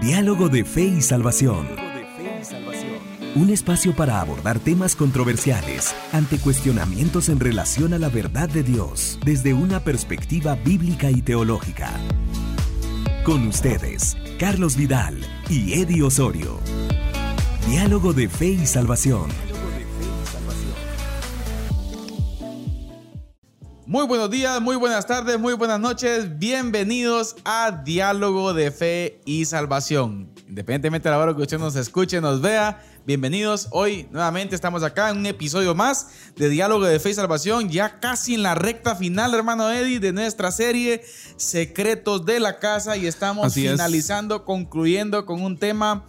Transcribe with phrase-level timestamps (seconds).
[0.00, 1.68] Diálogo de Fe y Salvación.
[3.34, 9.18] Un espacio para abordar temas controversiales ante cuestionamientos en relación a la verdad de Dios
[9.26, 11.90] desde una perspectiva bíblica y teológica.
[13.24, 15.18] Con ustedes, Carlos Vidal
[15.50, 16.58] y Eddie Osorio.
[17.68, 19.49] Diálogo de Fe y Salvación.
[23.90, 26.38] Muy buenos días, muy buenas tardes, muy buenas noches.
[26.38, 30.32] Bienvenidos a Diálogo de Fe y Salvación.
[30.48, 33.66] Independientemente de la hora que usted nos escuche, nos vea, bienvenidos.
[33.72, 36.06] Hoy nuevamente estamos acá en un episodio más
[36.36, 40.12] de Diálogo de Fe y Salvación, ya casi en la recta final, hermano Eddie, de
[40.12, 41.02] nuestra serie
[41.36, 43.72] Secretos de la Casa y estamos Así es.
[43.72, 46.06] finalizando, concluyendo con un tema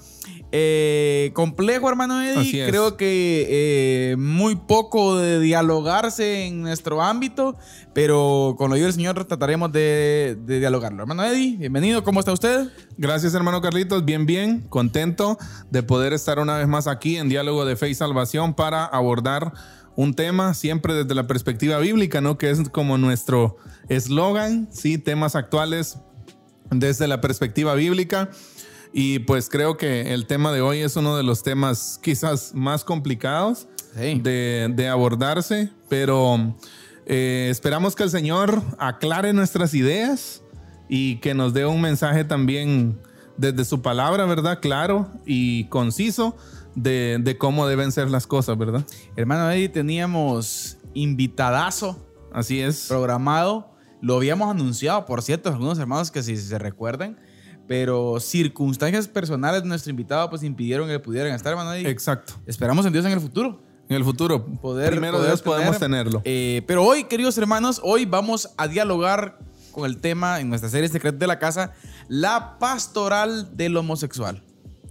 [0.52, 2.68] eh, complejo, hermano Eddie.
[2.68, 7.58] Creo que eh, muy poco de dialogarse en nuestro ámbito,
[7.94, 11.02] pero con lo del Señor trataremos de, de dialogarlo.
[11.02, 12.70] Hermano Eddie, bienvenido, ¿cómo está usted?
[12.98, 14.04] Gracias, hermano Carlitos.
[14.04, 14.62] Bien, bien.
[14.70, 15.38] Contento
[15.70, 19.54] de poder estar una vez más aquí en Diálogo de Fe y Salvación para abordar
[19.96, 22.38] un tema siempre desde la perspectiva bíblica, ¿no?
[22.38, 23.58] Que es como nuestro
[23.90, 24.98] eslogan, ¿sí?
[24.98, 25.98] Temas actuales
[26.70, 28.30] desde la perspectiva bíblica.
[28.94, 32.84] Y pues creo que el tema de hoy es uno de los temas quizás más
[32.84, 34.20] complicados Sí.
[34.24, 36.56] de, de abordarse, pero
[37.06, 40.42] eh, esperamos que el Señor aclare nuestras ideas
[40.88, 43.00] y que nos dé un mensaje también
[43.38, 44.60] desde su palabra, ¿verdad?
[44.62, 46.38] Claro y conciso
[46.76, 48.86] de, de cómo deben ser las cosas, ¿verdad?
[49.18, 51.98] Hermano Eddie, teníamos invitadazo
[52.34, 52.86] Así es.
[52.88, 53.72] programado.
[54.02, 57.18] Lo habíamos anunciado, por cierto, algunos hermanos que si se recuerden,
[57.72, 61.74] pero circunstancias personales de nuestro invitado pues impidieron que pudieran estar, hermano.
[61.74, 62.34] Exacto.
[62.46, 63.62] Esperamos en Dios en el futuro.
[63.88, 66.04] En el futuro, Poder, primero poder Dios podemos tener.
[66.04, 66.22] tenerlo.
[66.26, 69.40] Eh, pero hoy, queridos hermanos, hoy vamos a dialogar
[69.72, 71.72] con el tema en nuestra serie Secretos de la Casa,
[72.10, 74.44] la pastoral del homosexual.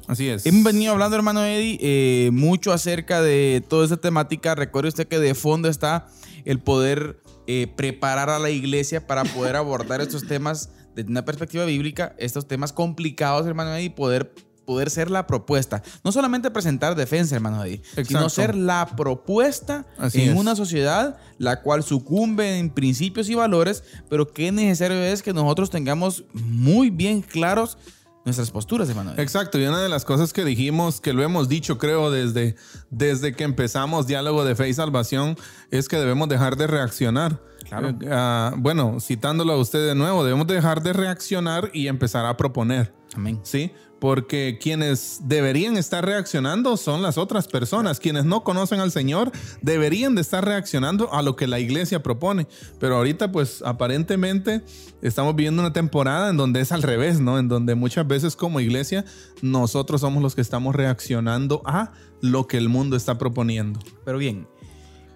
[0.07, 0.47] Así es.
[0.47, 4.55] Hemos venido hablando, hermano Eddie, eh, mucho acerca de toda esta temática.
[4.55, 6.07] Recuerde usted que de fondo está
[6.47, 11.65] el poder eh, preparar a la iglesia para poder abordar estos temas desde una perspectiva
[11.65, 14.33] bíblica, estos temas complicados, hermano y poder,
[14.65, 15.83] poder ser la propuesta.
[16.05, 18.29] No solamente presentar defensa, hermano Eddie, sino Exacto.
[18.31, 20.37] ser la propuesta Así en es.
[20.37, 25.71] una sociedad la cual sucumbe en principios y valores, pero qué necesario es que nosotros
[25.71, 27.79] tengamos muy bien claros
[28.25, 29.15] nuestras posturas, Eddie.
[29.17, 32.57] Exacto, y una de las cosas que dijimos, que lo hemos dicho creo desde,
[32.91, 35.37] desde que empezamos Diálogo de Fe y Salvación,
[35.71, 37.41] es que debemos dejar de reaccionar.
[37.69, 37.91] Claro.
[37.91, 42.37] Eh, ah, bueno, citándolo a usted de nuevo, debemos dejar de reaccionar y empezar a
[42.37, 42.93] proponer.
[43.15, 43.41] Amén.
[43.43, 43.73] ¿Sí?
[44.01, 48.01] Porque quienes deberían estar reaccionando son las otras personas.
[48.01, 49.31] Quienes no conocen al Señor
[49.61, 52.47] deberían de estar reaccionando a lo que la iglesia propone.
[52.79, 54.63] Pero ahorita, pues aparentemente
[55.03, 57.39] estamos viviendo una temporada en donde es al revés, ¿no?
[57.39, 59.05] En donde muchas veces como iglesia
[59.43, 63.81] nosotros somos los que estamos reaccionando a lo que el mundo está proponiendo.
[64.05, 64.47] Pero bien,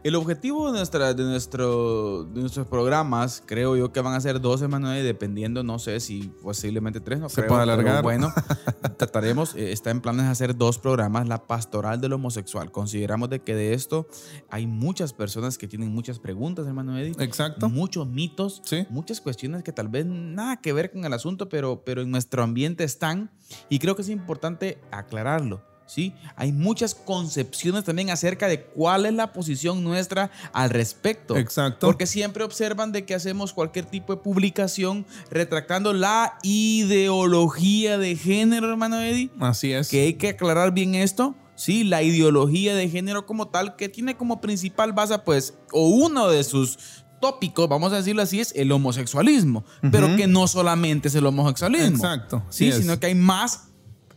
[0.04, 4.38] el objetivo de, nuestra, de, nuestro, de nuestros programas, creo yo que van a ser
[4.38, 8.02] dos semanas, dependiendo, no sé si posiblemente tres, no Se creo, puede alargar.
[8.02, 8.30] Bueno,
[8.98, 12.70] trataremos, eh, está en planes de hacer dos programas, la pastoral del homosexual.
[12.70, 14.06] Consideramos de que de esto
[14.50, 17.14] hay muchas personas que tienen muchas preguntas, hermano Eddie.
[17.24, 17.70] Exacto.
[17.70, 18.86] Muchos mitos, Sí.
[18.90, 22.42] muchas cuestiones que tal vez nada que ver con el asunto, pero, pero en nuestro
[22.42, 23.30] ambiente están
[23.70, 25.62] y creo que es importante aclararlo.
[25.86, 26.14] ¿Sí?
[26.36, 31.36] Hay muchas concepciones también acerca de cuál es la posición nuestra al respecto.
[31.36, 31.86] Exacto.
[31.86, 38.70] Porque siempre observan de que hacemos cualquier tipo de publicación retractando la ideología de género,
[38.70, 39.30] hermano Eddie.
[39.40, 39.88] Así es.
[39.88, 41.34] Que hay que aclarar bien esto.
[41.56, 46.28] Sí, la ideología de género como tal, que tiene como principal base, pues, o uno
[46.28, 49.64] de sus tópicos, vamos a decirlo así, es el homosexualismo.
[49.92, 51.96] Pero que no solamente es el homosexualismo.
[51.96, 53.68] Exacto, Sí, sino que hay más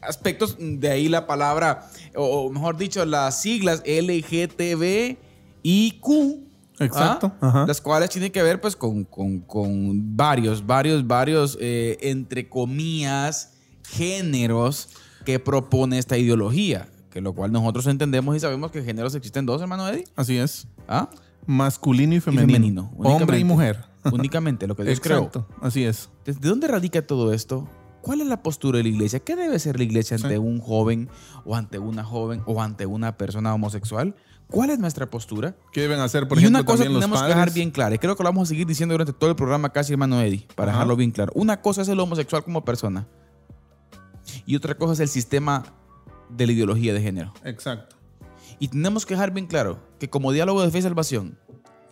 [0.02, 5.18] aspectos, de ahí la palabra, o, mejor dicho, las siglas LGTB
[5.64, 6.44] y Q.
[6.80, 7.48] Exacto, ¿ah?
[7.48, 7.66] ajá.
[7.68, 13.54] Las cuales tienen que ver pues con, con- con varios, varios, varios, eh, entre comillas,
[13.84, 14.90] géneros
[15.26, 16.90] que propone esta ideología.
[17.10, 20.04] Que lo cual nosotros entendemos y sabemos que géneros existen dos, hermano Eddie.
[20.16, 20.68] Así es.
[20.88, 21.10] ¿Ah?
[21.48, 22.92] Masculino y Y femenino.
[22.98, 23.86] Hombre y mujer.
[24.12, 25.18] Únicamente lo que Dios creó.
[25.18, 25.48] Exacto.
[25.62, 26.10] Así es.
[26.26, 27.68] ¿Desde dónde radica todo esto?
[28.08, 29.20] ¿Cuál es la postura de la iglesia?
[29.20, 30.38] ¿Qué debe ser la iglesia ante Sí.
[30.38, 31.10] un joven
[31.46, 34.16] o ante una joven o ante una persona homosexual?
[34.50, 35.56] ¿Cuál es nuestra postura?
[35.74, 37.94] ¿Qué deben hacer, por y ejemplo, una cosa también los tenemos que dejar bien clara,
[37.96, 40.48] y creo que lo vamos a seguir diciendo durante todo el programa casi, hermano Eddie,
[40.56, 40.80] para Ajá.
[40.80, 41.34] dejarlo bien claro.
[41.36, 43.06] Una cosa es el homosexual como persona
[44.46, 45.66] y otra cosa es el sistema
[46.30, 47.34] de la ideología de género.
[47.44, 47.98] Exacto.
[48.60, 51.38] Y tenemos que dejar bien claro que como diálogo de fe y salvación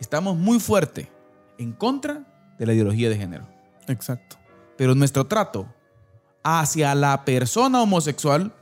[0.00, 1.10] estamos muy fuerte
[1.58, 2.24] en contra
[2.58, 3.46] de la ideología de género.
[3.86, 4.36] Exacto.
[4.78, 5.66] Pero nuestro trato
[6.48, 8.52] hacia la persona homosexual.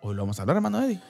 [0.00, 1.00] Hoy lo vamos a hablar, hermano Eddie.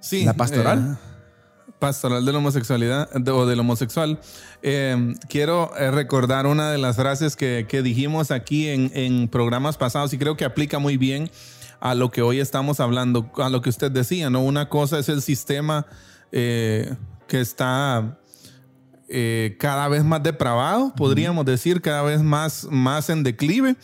[0.00, 0.24] Sí.
[0.24, 0.98] La pastoral.
[1.00, 4.18] eh, pastoral de la homosexualidad de- o del homosexual.
[4.62, 9.76] Eh, quiero eh, recordar una de las frases que, que dijimos aquí en, en programas
[9.76, 11.30] pasados y creo que aplica muy bien
[11.78, 14.40] a lo que hoy estamos hablando, a lo que usted decía, ¿no?
[14.42, 15.86] Una cosa es el sistema
[16.32, 16.96] eh,
[17.28, 18.18] que está
[19.08, 23.76] eh, cada vez más depravado, podríamos decir, cada vez más, más en declive.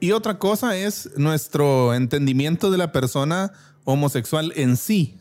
[0.00, 3.52] Y otra cosa es nuestro entendimiento de la persona
[3.84, 5.16] homosexual en sí.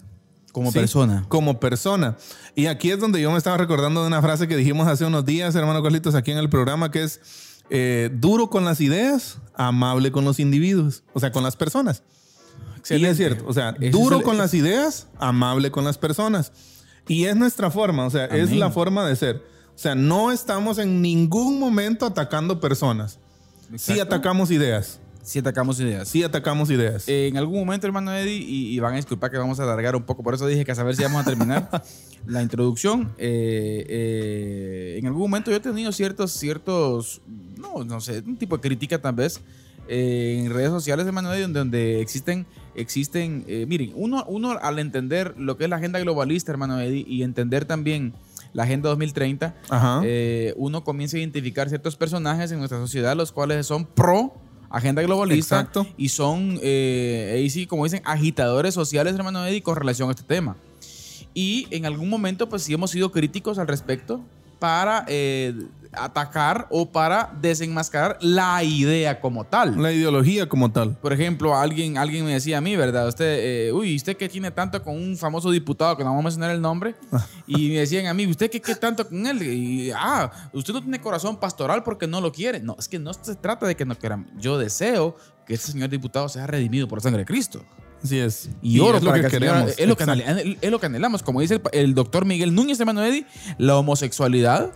[0.51, 1.25] Como Sí, persona.
[1.27, 2.18] Como persona.
[2.56, 5.25] Y aquí es donde yo me estaba recordando de una frase que dijimos hace unos
[5.25, 7.21] días, hermano Carlitos, aquí en el programa, que es
[7.69, 12.01] eh, duro con las ideas, amable con los individuos, o sea, con las personas.
[12.89, 16.53] Y es cierto, o sea, duro el- con las ideas, amable con las personas.
[17.09, 19.44] Y es nuestra forma, o sea, es la forma de ser.
[19.75, 23.19] O sea, no estamos en ningún momento atacando personas.
[23.75, 24.15] Sí Exacto.
[24.15, 24.99] atacamos ideas.
[25.23, 26.07] Si atacamos ideas.
[26.07, 27.07] Sí atacamos ideas.
[27.09, 29.95] Eh, en algún momento, hermano Eddie, y, y van a disculpar que vamos a alargar
[29.95, 31.69] un poco, por eso dije que a saber si vamos a terminar
[32.25, 33.11] la introducción.
[33.17, 37.21] Eh, eh, en algún momento yo he tenido ciertos, ciertos,
[37.57, 39.41] no, no sé, un tipo de crítica tal vez
[39.89, 44.79] eh, en redes sociales, hermano Eddie, donde, donde existen, existen, eh, miren, uno, uno al
[44.79, 48.13] entender lo que es la agenda globalista, hermano Eddie, y entender también
[48.53, 50.01] la agenda 2030, Ajá.
[50.03, 54.33] eh, uno comienza a identificar ciertos personajes en nuestra sociedad, los cuales son pro
[54.69, 55.88] agenda globalista Exacto.
[55.97, 60.23] y son, eh, ahí sí, como dicen, agitadores sociales, hermano Eddie, con relación a este
[60.23, 60.57] tema.
[61.33, 64.21] Y en algún momento, pues sí hemos sido críticos al respecto
[64.59, 65.53] para eh,
[65.94, 69.81] atacar o para desenmascarar la idea como tal.
[69.81, 70.95] La ideología como tal.
[70.98, 73.07] Por ejemplo, alguien, alguien me decía a mí, ¿verdad?
[73.07, 76.24] Usted, eh, uy, ¿usted qué tiene tanto con un famoso diputado que no vamos a
[76.25, 76.95] mencionar el nombre?
[77.45, 79.42] Y me decían a mí, ¿usted qué, qué tanto con él?
[79.44, 82.60] Y, ah, usted no tiene corazón pastoral porque no lo quiere.
[82.60, 84.30] No, es que no se trata de que no quieran.
[84.38, 87.63] Yo deseo que ese señor diputado sea redimido por la sangre de Cristo.
[88.04, 88.50] Así es.
[88.62, 89.74] Y, oro es lo para que que, queremos.
[89.78, 90.24] es, lo que Exacto.
[90.24, 91.24] anhel- es lo que anhelamos.
[91.24, 93.25] Como dice el, el doctor Miguel Núñez, hermano Eddie,
[93.57, 94.72] la homosexualidad,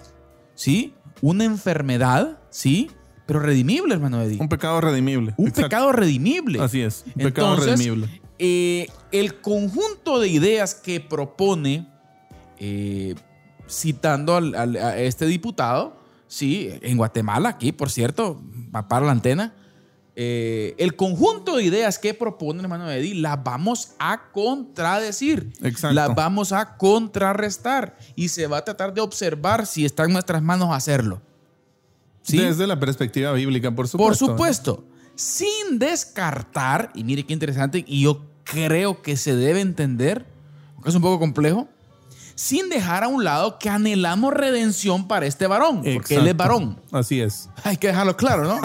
[0.55, 0.95] ¿sí?
[1.21, 2.89] Una enfermedad, ¿sí?
[3.25, 4.39] Pero redimible, hermano Eddie.
[4.41, 5.33] Un pecado redimible.
[5.37, 5.67] Un Exacto.
[5.69, 6.59] pecado redimible.
[6.61, 7.03] Así es.
[7.07, 8.21] Un pecado Entonces, redimible.
[8.39, 11.87] eh, el conjunto de ideas que propone,
[12.59, 13.15] eh,
[13.69, 15.95] citando al- al- a este diputado,
[16.27, 18.41] sí, en Guatemala, aquí, por cierto,
[18.75, 19.53] va para la antena,
[20.15, 25.53] eh, el conjunto de ideas que propone, hermano Eddie, las vamos a contradecir.
[25.61, 25.93] Exacto.
[25.93, 27.97] Las vamos a contrarrestar.
[28.15, 31.21] Y se va a tratar de observar si está en nuestras manos hacerlo.
[32.23, 32.37] ¿Sí?
[32.37, 34.25] Desde la perspectiva bíblica, por supuesto.
[34.25, 34.83] Por supuesto,
[35.15, 40.25] sin descartar, y mire qué interesante, y yo creo que se debe entender,
[40.75, 41.67] aunque es un poco complejo,
[42.41, 46.75] sin dejar a un lado que anhelamos redención para este varón, porque él es varón.
[46.91, 47.51] Así es.
[47.63, 48.59] Hay que dejarlo claro, ¿no?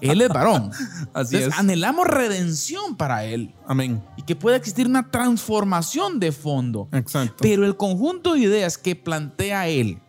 [0.00, 0.70] él es varón.
[1.12, 1.58] Así Entonces, es.
[1.58, 4.02] anhelamos redención para él Amén.
[4.16, 6.88] y que pueda existir una transformación de fondo.
[6.90, 7.36] Exacto.
[7.42, 10.00] Pero el conjunto de ideas que plantea él,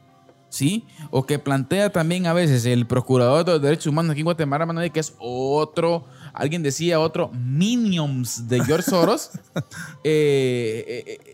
[0.48, 0.86] ¿sí?
[1.12, 4.64] O que plantea también a veces el procurador de los derechos humanos aquí en Guatemala,
[4.64, 9.32] hermano, que es otro, alguien decía otro, minions de George Soros,
[10.06, 11.29] eh, eh, eh,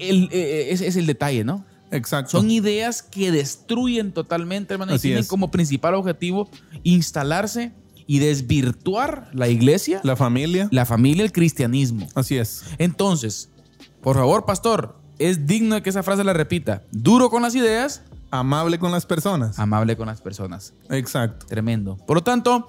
[0.00, 1.64] el- eh, ese es el detalle, ¿no?
[1.90, 2.32] Exacto.
[2.32, 5.28] Son ideas que destruyen totalmente, hermano, y tienen es.
[5.28, 6.48] como principal objetivo
[6.82, 7.72] instalarse
[8.08, 10.68] y desvirtuar la iglesia, la, la familia.
[10.84, 12.08] familia, el cristianismo.
[12.14, 12.64] Así es.
[12.78, 13.50] Entonces,
[14.00, 16.82] por favor, pastor, es digno de que esa frase la repita.
[16.92, 19.58] Duro con las ideas, Amable con las personas.
[19.58, 20.74] amable con las personas.
[20.90, 21.46] Exacto.
[21.46, 21.96] Tremendo.
[21.96, 22.68] Por lo tanto,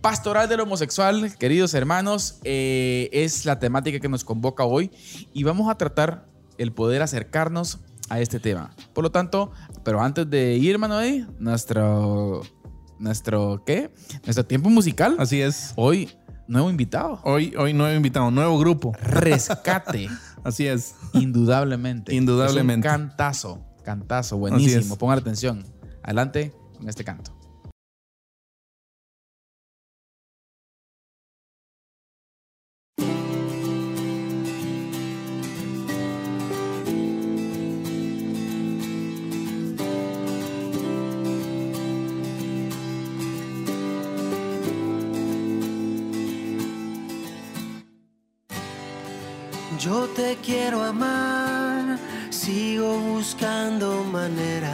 [0.00, 4.90] pastoral del homosexual, queridos hermanos, eh, es la temática que nos convoca hoy
[5.32, 6.26] y vamos a tratar
[6.58, 8.74] el poder acercarnos a este tema.
[8.92, 9.52] Por lo tanto,
[9.84, 12.42] pero antes de ir, ahí, nuestro,
[12.98, 13.92] nuestro, ¿qué?
[14.24, 15.16] Nuestro tiempo musical.
[15.18, 15.72] Así es.
[15.76, 16.10] Hoy,
[16.46, 17.20] nuevo invitado.
[17.24, 18.92] Hoy, hoy nuevo invitado, nuevo grupo.
[19.02, 20.08] Rescate.
[20.44, 20.94] Así es.
[21.12, 22.14] Indudablemente.
[22.14, 22.86] Indudablemente.
[22.86, 24.96] Es un cantazo, cantazo, buenísimo.
[24.96, 25.64] Pongan atención.
[26.02, 27.35] Adelante con este canto.
[49.86, 51.96] Yo te quiero amar,
[52.30, 54.72] sigo buscando maneras.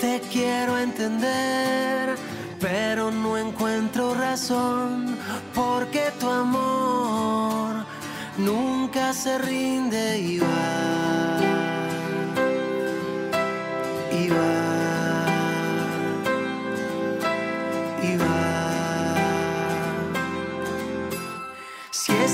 [0.00, 2.16] Te quiero entender,
[2.58, 5.16] pero no encuentro razón,
[5.54, 7.86] porque tu amor
[8.38, 11.05] nunca se rinde y va.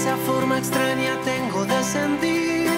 [0.02, 2.68] Esa forma extraña tengo de sentir,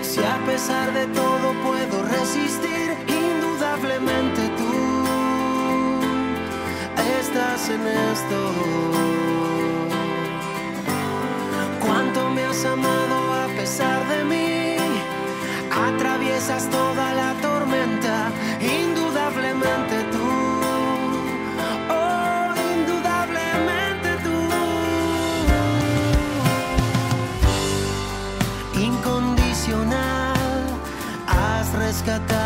[0.00, 4.74] si a pesar de todo puedo resistir, indudablemente tú
[7.20, 8.38] estás en esto.
[11.84, 14.76] Cuánto me has amado a pesar de mí,
[15.88, 16.95] atraviesas toda
[32.06, 32.45] has rescatado mi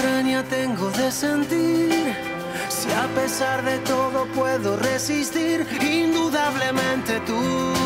[0.00, 2.16] extraña tengo de sentir,
[2.70, 7.79] si a pesar de todo puedo resistir, indudablemente tú.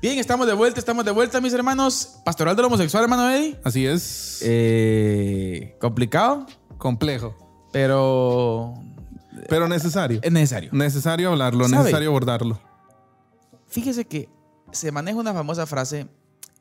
[0.00, 2.20] Bien, estamos de vuelta, estamos de vuelta, mis hermanos.
[2.24, 3.58] Pastoral del homosexual, hermano Eddie.
[3.64, 4.40] Así es.
[4.42, 6.46] Eh, complicado,
[6.78, 7.36] complejo.
[7.70, 8.74] pero
[9.48, 10.20] Pero necesario.
[10.22, 10.70] es necesario.
[10.72, 11.82] Necesario hablarlo, ¿Sabe?
[11.82, 12.58] necesario abordarlo.
[13.66, 14.28] Fíjese que
[14.72, 16.08] se maneja una famosa frase,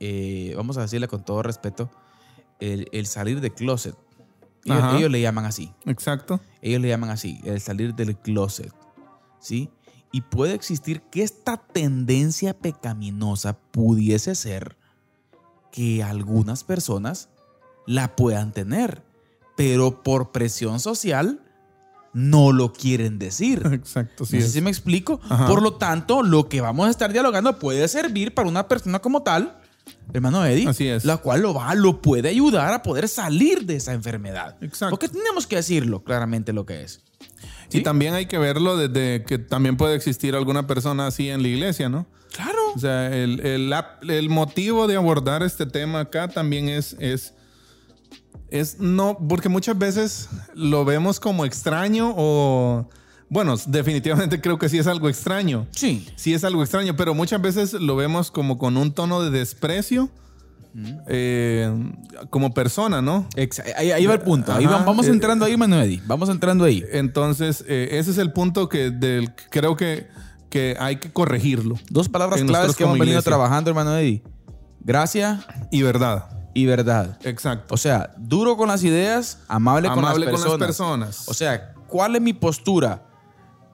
[0.02, 1.90] eh, vamos a decirle con todo respeto,
[2.60, 3.96] el, el salir de closet.
[4.66, 5.74] Ellos, ellos le llaman así.
[5.86, 6.42] Exacto.
[6.62, 8.74] Ellos le llaman así, el salir del closet.
[9.40, 9.70] ¿Sí?
[10.12, 14.76] Y puede existir que esta tendencia pecaminosa pudiese ser
[15.72, 17.30] que algunas personas
[17.86, 19.04] la puedan tener,
[19.56, 21.42] pero por presión social
[22.14, 23.62] no lo quieren decir.
[23.72, 24.26] Exacto.
[24.26, 24.54] Sí no sé es.
[24.54, 25.20] si me explico.
[25.30, 25.48] Ajá.
[25.48, 29.22] Por lo tanto, lo que vamos a estar dialogando puede servir para una persona como
[29.22, 29.60] tal,
[30.14, 31.06] hermano Eddie, Así es.
[31.06, 34.58] la cual lo va, lo puede ayudar a poder salir de esa enfermedad.
[34.62, 34.92] Exacto.
[34.92, 37.02] Porque tenemos que decirlo claramente lo que es.
[37.70, 37.80] ¿Sí?
[37.80, 41.48] Y también hay que verlo desde que también puede existir alguna persona así en la
[41.48, 42.06] iglesia, ¿no?
[42.32, 42.60] Claro.
[42.76, 43.74] O sea, el, el-
[44.10, 47.34] el motivo de abordar este tema acá también es, es,
[48.50, 52.90] es no, porque muchas veces lo vemos como extraño o,
[53.30, 55.68] bueno, definitivamente creo que sí es algo extraño.
[55.72, 56.08] Sí.
[56.16, 60.10] Sí es algo extraño, pero muchas veces lo vemos como con un tono de desprecio
[61.08, 61.72] eh,
[62.30, 63.28] como persona, ¿no?
[63.76, 64.54] Ahí, ahí va el punto.
[64.54, 66.02] Ahí Ajá, va- vamos eh, entrando ahí, Manuel.
[66.06, 66.84] Vamos entrando ahí.
[66.92, 70.08] Entonces, eh, ese es el punto que del, creo que,
[70.50, 71.76] que hay que corregirlo.
[71.90, 74.24] Dos palabras claves que hemos venido trabajando, hermano Eddie.
[74.82, 76.26] Gracia Y verdad.
[76.54, 77.18] y verdad.
[77.24, 77.74] Exacto.
[77.74, 80.68] O sea, duro con las ideas, amable, Amable con, las con las personas.
[80.68, 81.30] personas.
[81.30, 83.06] O sea, ¿cuál es mi postura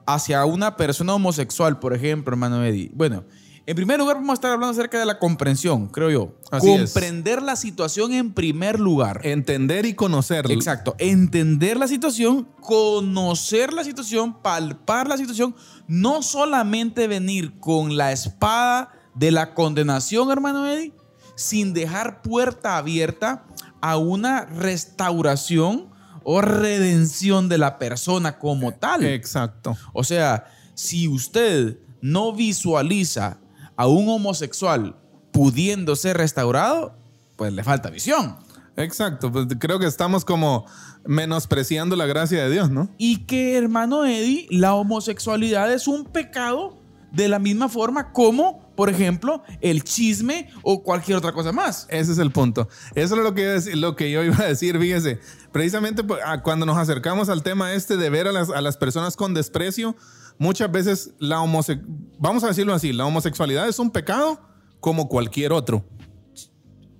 [0.06, 2.90] hacia una persona homosexual, por ejemplo, hermano Eddie?
[2.94, 3.24] Bueno,
[3.68, 6.34] En primer lugar, vamos a estar hablando acerca de la comprensión, creo yo.
[6.52, 6.92] Así es.
[6.92, 9.20] Comprender la situación en primer lugar.
[9.24, 10.48] Entender y conocer.
[10.52, 10.94] Exacto.
[10.98, 15.56] Entender la situación, conocer la situación, palpar la situación,
[15.88, 20.92] no solamente venir con la espada de la condenación, hermano Eddie,
[21.34, 23.46] sin dejar puerta abierta
[23.80, 25.88] a una restauración
[26.22, 29.04] o redención de la persona como tal.
[29.04, 29.76] Exacto.
[29.92, 33.40] O sea, si usted no visualiza
[33.76, 34.96] a un homosexual
[35.32, 36.96] pudiendo ser restaurado,
[37.36, 38.36] pues le falta visión.
[38.76, 39.32] Exacto.
[39.32, 40.66] Pues creo que estamos como
[41.04, 42.88] menospreciando la gracia de Dios, ¿no?
[42.98, 46.76] Y que, hermano Eddie, la homosexualidad es un pecado
[47.12, 51.86] de la misma forma como, por ejemplo, el chisme o cualquier otra cosa más.
[51.88, 52.68] Ese es el punto.
[52.94, 55.20] Eso es lo que, lo que yo iba a decir, fíjese.
[55.52, 59.16] Precisamente pues, cuando nos acercamos al tema este de ver a las, a las personas
[59.16, 59.96] con desprecio,
[60.38, 64.40] muchas veces la homosexualidad, vamos a decirlo así, la homosexualidad es un pecado
[64.80, 65.84] como cualquier otro.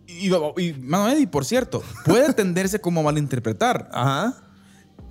[0.06, 3.88] Y, Eddie, por cierto, puede tenderse como a malinterpretar.
[3.92, 4.34] Ajá,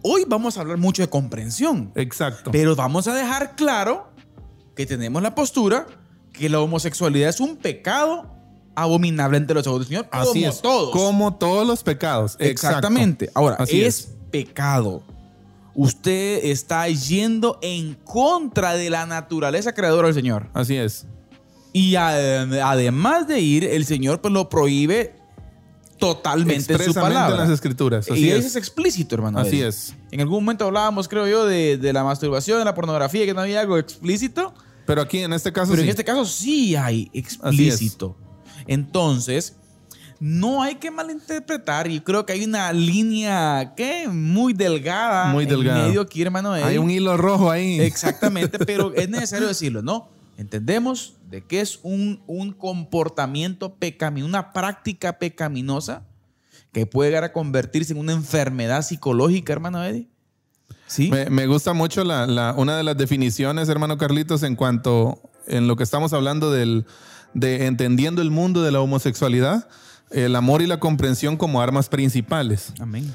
[0.07, 1.91] Hoy vamos a hablar mucho de comprensión.
[1.95, 2.51] exacto.
[2.51, 4.11] Pero vamos a dejar claro
[4.75, 5.87] que tenemos la postura
[6.31, 8.31] que la homosexualidad es un pecado
[8.75, 10.61] abominable ante los ojos del Señor, Así como es.
[10.61, 10.91] todos.
[10.91, 12.33] Como todos los pecados.
[12.33, 12.45] Exacto.
[12.77, 13.31] Exactamente.
[13.33, 15.01] Ahora, Así es, pecado.
[15.75, 20.49] Usted está yendo en contra de la naturaleza creadora del Señor.
[20.53, 21.05] Así es.
[21.73, 25.15] Y ade- además de ir, el Señor pues lo prohíbe
[25.99, 27.35] totalmente en su palabra.
[27.35, 28.09] en las escrituras.
[28.09, 28.39] Así y es.
[28.39, 29.39] eso es explícito, hermano.
[29.39, 29.93] Así es.
[30.11, 33.41] En algún momento hablábamos, creo yo, de, de la masturbación, de la pornografía, que no
[33.41, 34.53] había algo explícito.
[34.85, 35.87] Pero aquí en este caso Pero sí.
[35.87, 38.15] en este caso sí hay explícito.
[38.67, 39.55] Entonces,
[40.27, 41.87] no hay que malinterpretar.
[41.87, 44.07] Y creo que hay una línea, ¿qué?
[44.07, 45.31] Muy delgada.
[45.31, 45.81] Muy delgada.
[45.81, 46.51] En medio aquí, hermano.
[46.53, 47.79] Hay un hilo rojo ahí.
[47.79, 50.09] Exactamente, pero es necesario decirlo, ¿no?
[50.37, 56.03] Entendemos de que es un, un comportamiento pecaminoso, una práctica pecaminosa
[56.71, 60.07] que puede llegar a convertirse en una enfermedad psicológica, hermano Eddie.
[60.87, 61.09] ¿Sí?
[61.11, 65.67] Me, me gusta mucho la, la- una de las definiciones, hermano Carlitos, en cuanto en
[65.67, 66.85] lo que estamos hablando del,
[67.33, 69.67] de entendiendo el mundo de la homosexualidad,
[70.11, 72.73] el amor y la comprensión como armas principales.
[72.79, 73.11] Amén.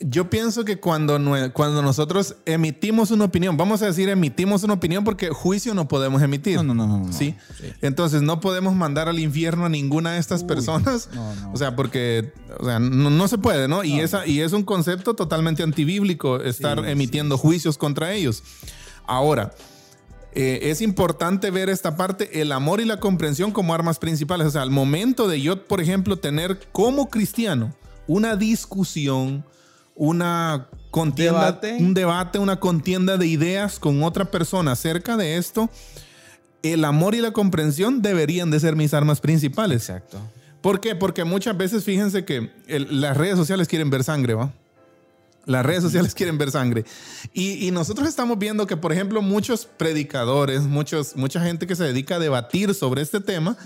[0.00, 1.18] Yo pienso que cuando,
[1.52, 6.22] cuando nosotros emitimos una opinión, vamos a decir emitimos una opinión porque juicio no podemos
[6.22, 6.54] emitir.
[6.56, 7.12] No, no, no, no, no.
[7.12, 7.34] ¿Sí?
[7.58, 7.72] Sí.
[7.82, 11.08] Entonces no podemos mandar al infierno a ninguna de estas personas.
[11.12, 11.52] no, no.
[11.52, 13.82] O sea, porque o sea, no, no se puede, ¿no?
[13.82, 18.44] Y, esa, y es un concepto totalmente antibíblico estar Sí, emitiendo juicios contra ellos.
[19.04, 19.52] Ahora,
[20.34, 24.46] eh, es importante ver esta parte, el amor y la comprensión como armas principales.
[24.46, 27.74] O sea, al momento de yo, por ejemplo, tener como cristiano
[28.06, 29.44] una discusión,
[29.94, 31.76] una contienda, Debate.
[31.80, 35.68] un debate, una contienda de ideas con otra persona acerca de esto,
[36.62, 39.88] el amor y la comprensión deberían de ser mis armas principales.
[39.88, 40.18] Exacto.
[40.60, 40.94] ¿Por qué?
[40.96, 44.52] Porque muchas veces fíjense que el- las redes sociales quieren ver sangre, ¿va?
[45.48, 46.84] Las redes sociales quieren ver sangre.
[47.32, 51.84] Y, y nosotros estamos viendo que, por ejemplo, muchos predicadores, muchos, mucha gente que se
[51.84, 53.56] dedica a debatir sobre este tema,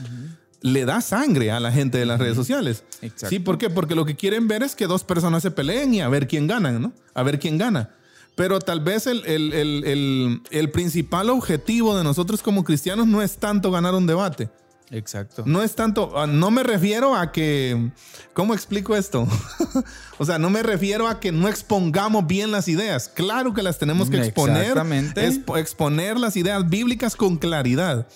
[0.60, 2.84] le da sangre a la gente de las redes sociales.
[3.02, 3.28] Exacto.
[3.28, 3.38] ¿Sí?
[3.40, 3.68] ¿Por qué?
[3.68, 6.46] Porque lo que quieren ver es que dos personas se peleen y a ver quién
[6.46, 6.92] gana, ¿no?
[7.14, 7.90] A ver quién gana.
[8.36, 13.20] Pero tal vez el, el- el- el- el principal objetivo de nosotros como cristianos no
[13.22, 14.48] es tanto ganar un debate.
[14.92, 15.42] Exacto.
[15.46, 17.90] No es tanto, ah, no me refiero a que,
[18.34, 19.26] ¿cómo explico esto?
[20.18, 23.08] o sea, no me refiero a que no expongamos bien las ideas.
[23.08, 24.62] Claro que las tenemos que exponer.
[24.66, 25.26] Exactamente.
[25.28, 28.06] expo- exponer las ideas bíblicas con claridad.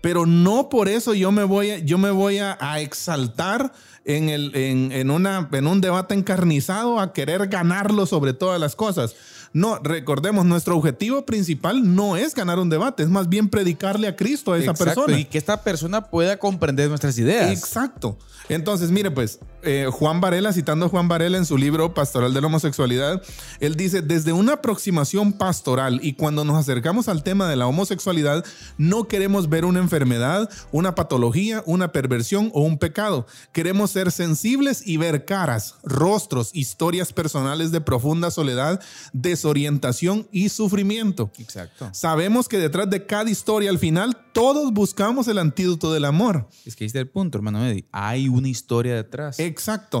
[0.00, 3.72] Pero no por eso yo me voy a, yo me voy a, a exaltar
[4.04, 8.76] en, el, en, en una, en un debate encarnizado a querer ganarlo sobre todas las
[8.76, 9.16] cosas.
[9.54, 14.16] No, recordemos, nuestro objetivo principal no es ganar un debate, es más bien predicarle a
[14.16, 15.20] Cristo a esa Exacto, persona.
[15.20, 17.52] Y que esta persona pueda comprender nuestras ideas.
[17.52, 18.18] Exacto.
[18.48, 22.40] Entonces, mire, pues, eh, Juan Varela, citando a Juan Varela en su libro Pastoral de
[22.40, 23.22] la Homosexualidad,
[23.60, 28.44] él dice, desde una aproximación pastoral y cuando nos acercamos al tema de la homosexualidad,
[28.78, 33.26] no queremos ver una enfermedad, una patología, una perversión o un pecado.
[33.52, 38.80] Queremos ser sensibles y ver caras, rostros, historias personales de profunda soledad,
[39.12, 41.30] desorientación y sufrimiento.
[41.38, 41.88] Exacto.
[41.92, 46.48] Sabemos que detrás de cada historia al final todos buscamos el antídoto del amor.
[46.66, 47.86] Es que ahí está el punto, hermano Eddie.
[47.92, 49.38] Hay una historia detrás.
[49.38, 49.53] Exacto.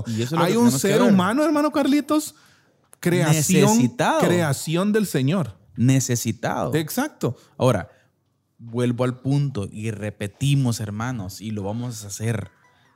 [0.06, 2.34] Y eso es lo Hay un ser humano, hermano Carlitos,
[3.00, 4.20] creación, Necesitado.
[4.20, 5.56] creación del Señor.
[5.76, 6.74] Necesitado.
[6.74, 7.36] Exacto.
[7.58, 7.90] Ahora,
[8.58, 12.50] vuelvo al punto y repetimos, hermanos, y lo vamos a hacer.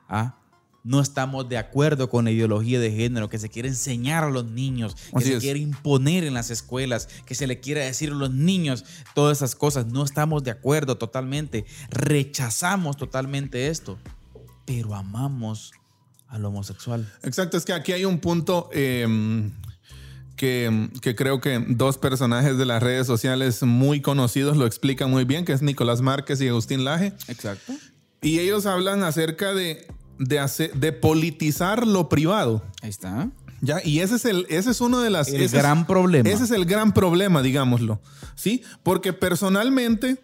[0.07, 0.39] ¿ah?
[0.83, 4.45] no estamos de acuerdo con la ideología de género que se quiere enseñar a los
[4.45, 5.39] niños, que Así se es.
[5.39, 9.55] quiere imponer en las escuelas, que se le quiere decir a los niños todas esas
[9.55, 9.87] cosas.
[9.87, 11.65] No estamos de acuerdo totalmente.
[11.89, 13.99] Rechazamos totalmente esto.
[14.65, 15.73] Pero amamos
[16.29, 17.11] al homosexual.
[17.23, 19.49] Exacto, es que aquí hay un punto eh,
[20.35, 25.25] que, que creo que dos personajes de las redes sociales muy conocidos lo explican muy
[25.25, 27.13] bien, que es Nicolás Márquez y Agustín Laje.
[27.27, 27.73] Exacto.
[28.21, 29.87] Y ellos hablan acerca de,
[30.17, 32.63] de, hacer- de politizar lo privado.
[32.81, 33.29] Ahí está.
[33.61, 33.81] ¿ya?
[33.83, 35.27] Y ese es, el, ese es uno de las...
[35.29, 36.29] El ese es- gran problema.
[36.29, 37.99] Ese es el gran problema, digámoslo.
[38.35, 38.63] ¿Sí?
[38.83, 40.21] Porque personalmente,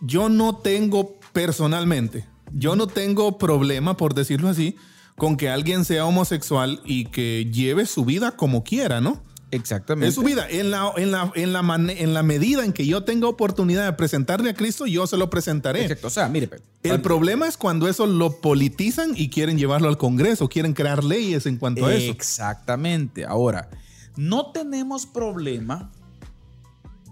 [0.00, 4.74] yo no tengo, personalmente, yo no tengo problema, por decirlo así,
[5.22, 9.22] con que alguien sea homosexual y que lleve su vida como quiera, ¿no?
[9.52, 10.08] Exactamente.
[10.08, 10.48] Es su vida.
[10.50, 13.84] En la, en, la, en, la mane- en la medida en que yo tenga oportunidad
[13.84, 15.82] de presentarle a Cristo, yo se lo presentaré.
[15.82, 16.08] Exacto.
[16.08, 16.50] O sea, mire,
[16.82, 21.46] El problema es cuando eso lo politizan y quieren llevarlo al Congreso, quieren crear leyes
[21.46, 22.10] en cuanto a eso.
[22.10, 23.24] Exactamente.
[23.24, 23.70] Ahora,
[24.16, 25.92] no tenemos problema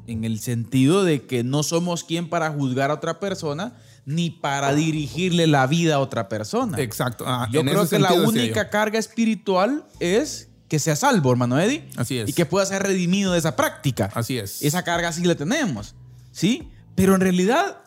[0.09, 3.75] en el sentido de que no somos quien para juzgar a otra persona
[4.07, 6.79] ni para dirigirle la vida a otra persona.
[6.81, 7.25] Exacto.
[7.27, 11.89] Ah, Yo creo que la única carga espiritual es que sea salvo, hermano Eddie.
[11.97, 12.29] Así es.
[12.29, 14.11] Y que pueda ser redimido de esa práctica.
[14.15, 14.63] Así es.
[14.63, 15.95] Esa carga sí la tenemos.
[16.33, 16.69] ¿Sí?
[16.95, 17.79] Pero en realidad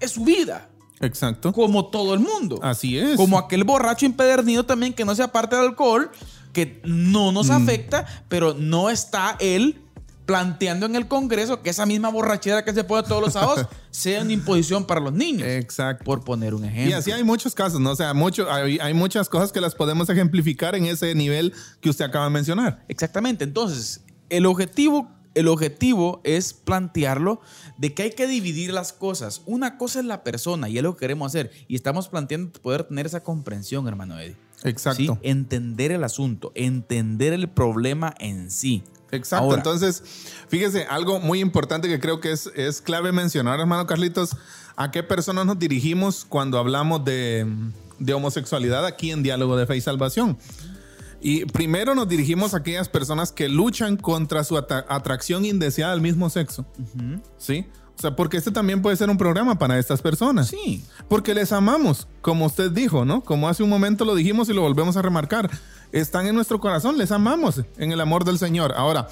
[0.00, 0.68] es su vida,
[1.00, 1.52] Exacto.
[1.52, 2.60] como todo el mundo.
[2.62, 3.16] Así es.
[3.16, 6.10] Como aquel borracho impedernido también que no sea parte del alcohol,
[6.52, 7.34] que no Mm.
[7.34, 9.80] nos afecta, pero no está él
[10.28, 14.20] planteando en el Congreso que esa misma borrachera que se pone todos los sábados sea
[14.20, 15.48] una imposición para los niños.
[15.48, 16.04] Exacto.
[16.04, 16.90] Por poner un ejemplo.
[16.90, 17.92] Y así hay muchos casos, ¿no?
[17.92, 21.88] O sea, mucho, hay, hay muchas cosas que las podemos ejemplificar en ese nivel que
[21.88, 22.84] usted acaba de mencionar.
[22.88, 23.42] Exactamente.
[23.44, 27.40] Entonces, el objetivo, el objetivo es plantearlo
[27.78, 29.40] de que hay que dividir las cosas.
[29.46, 31.52] Una cosa es la persona y es lo que queremos hacer.
[31.68, 34.36] Y estamos planteando poder tener esa comprensión, hermano Eddie.
[34.64, 35.02] Exacto.
[35.02, 35.10] ¿Sí?
[35.22, 38.84] Entender el asunto, entender el problema en sí.
[39.10, 39.44] Exacto.
[39.44, 40.02] Ahora, Entonces,
[40.48, 44.36] fíjese, algo muy importante que creo que es, es clave mencionar, hermano Carlitos,
[44.76, 47.46] a qué personas nos dirigimos cuando hablamos de,
[47.98, 50.38] de homosexualidad aquí en Diálogo de Fe y Salvación.
[51.20, 56.00] Y primero nos dirigimos a aquellas personas que luchan contra su atra- atracción indeseada al
[56.00, 56.64] mismo sexo.
[57.38, 57.66] ¿Sí?
[57.96, 60.46] O sea, porque este también puede ser un programa para estas personas.
[60.46, 63.22] sí, Porque les amamos, como usted dijo, ¿no?
[63.24, 65.50] Como hace un momento lo dijimos y lo volvemos a remarcar.
[65.92, 68.74] Están en nuestro corazón, les amamos en el amor del Señor.
[68.76, 69.08] Ahora,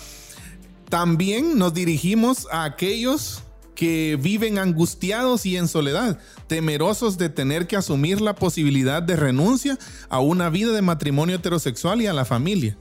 [0.88, 3.42] también nos dirigimos a aquellos
[3.74, 9.78] que viven angustiados y en soledad, temerosos de tener que asumir la posibilidad de renuncia
[10.08, 12.76] a una vida de matrimonio heterosexual y a la familia.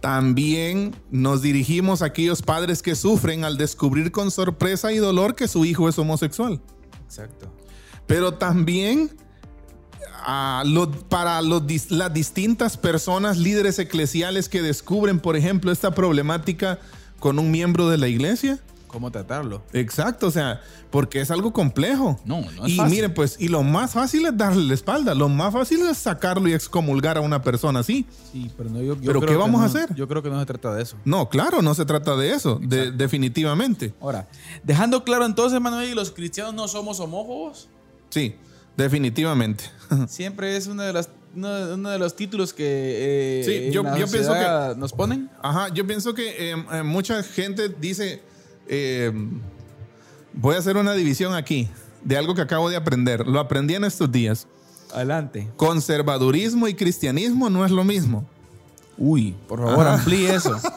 [0.00, 5.48] También nos dirigimos a aquellos padres que sufren al descubrir con sorpresa y dolor que
[5.48, 6.60] su hijo es homosexual.
[7.04, 7.52] exacto.
[8.06, 9.16] Pero también
[10.24, 16.78] a lo- para los las distintas personas, líderes eclesiales que descubren, por ejemplo, esta problemática
[17.20, 18.58] con un miembro de la iglesia.
[18.88, 19.62] ¿Cómo tratarlo?
[19.72, 22.20] Exacto, o sea, porque es algo complejo.
[22.26, 22.94] No, no es y fácil.
[22.94, 26.46] miren, pues, y lo más fácil es darle la espalda, lo más fácil es sacarlo
[26.46, 28.04] y excomulgar a una persona así.
[28.32, 29.94] Sí, pero no, yo, yo ¿Pero creo qué vamos a hacer?
[29.94, 30.96] Yo creo que no se trata de eso.
[31.06, 33.94] No, claro, no se trata de eso, de- definitivamente.
[33.98, 34.28] Ahora,
[34.62, 37.68] dejando claro entonces, Manuel, y los cristianos no somos homófobos.
[38.10, 38.34] Sí,
[38.76, 39.64] definitivamente.
[40.08, 43.82] Siempre es uno de, las, uno, de- uno de los títulos que eh, Sí, yo-
[43.82, 45.30] la yo pienso sociedad nos ponen.
[45.42, 48.22] Ajá, yo pienso que eh, eh, mucha gente dice,
[48.68, 49.12] eh,
[50.32, 51.68] voy a hacer una división aquí
[52.04, 53.26] de algo que acabo de aprender.
[53.26, 54.46] Lo aprendí en estos días.
[54.94, 55.48] Adelante.
[55.56, 58.28] Conservadurismo y cristianismo no es lo mismo.
[58.98, 59.94] Uy, por favor, Ajá.
[59.94, 60.56] amplíe eso.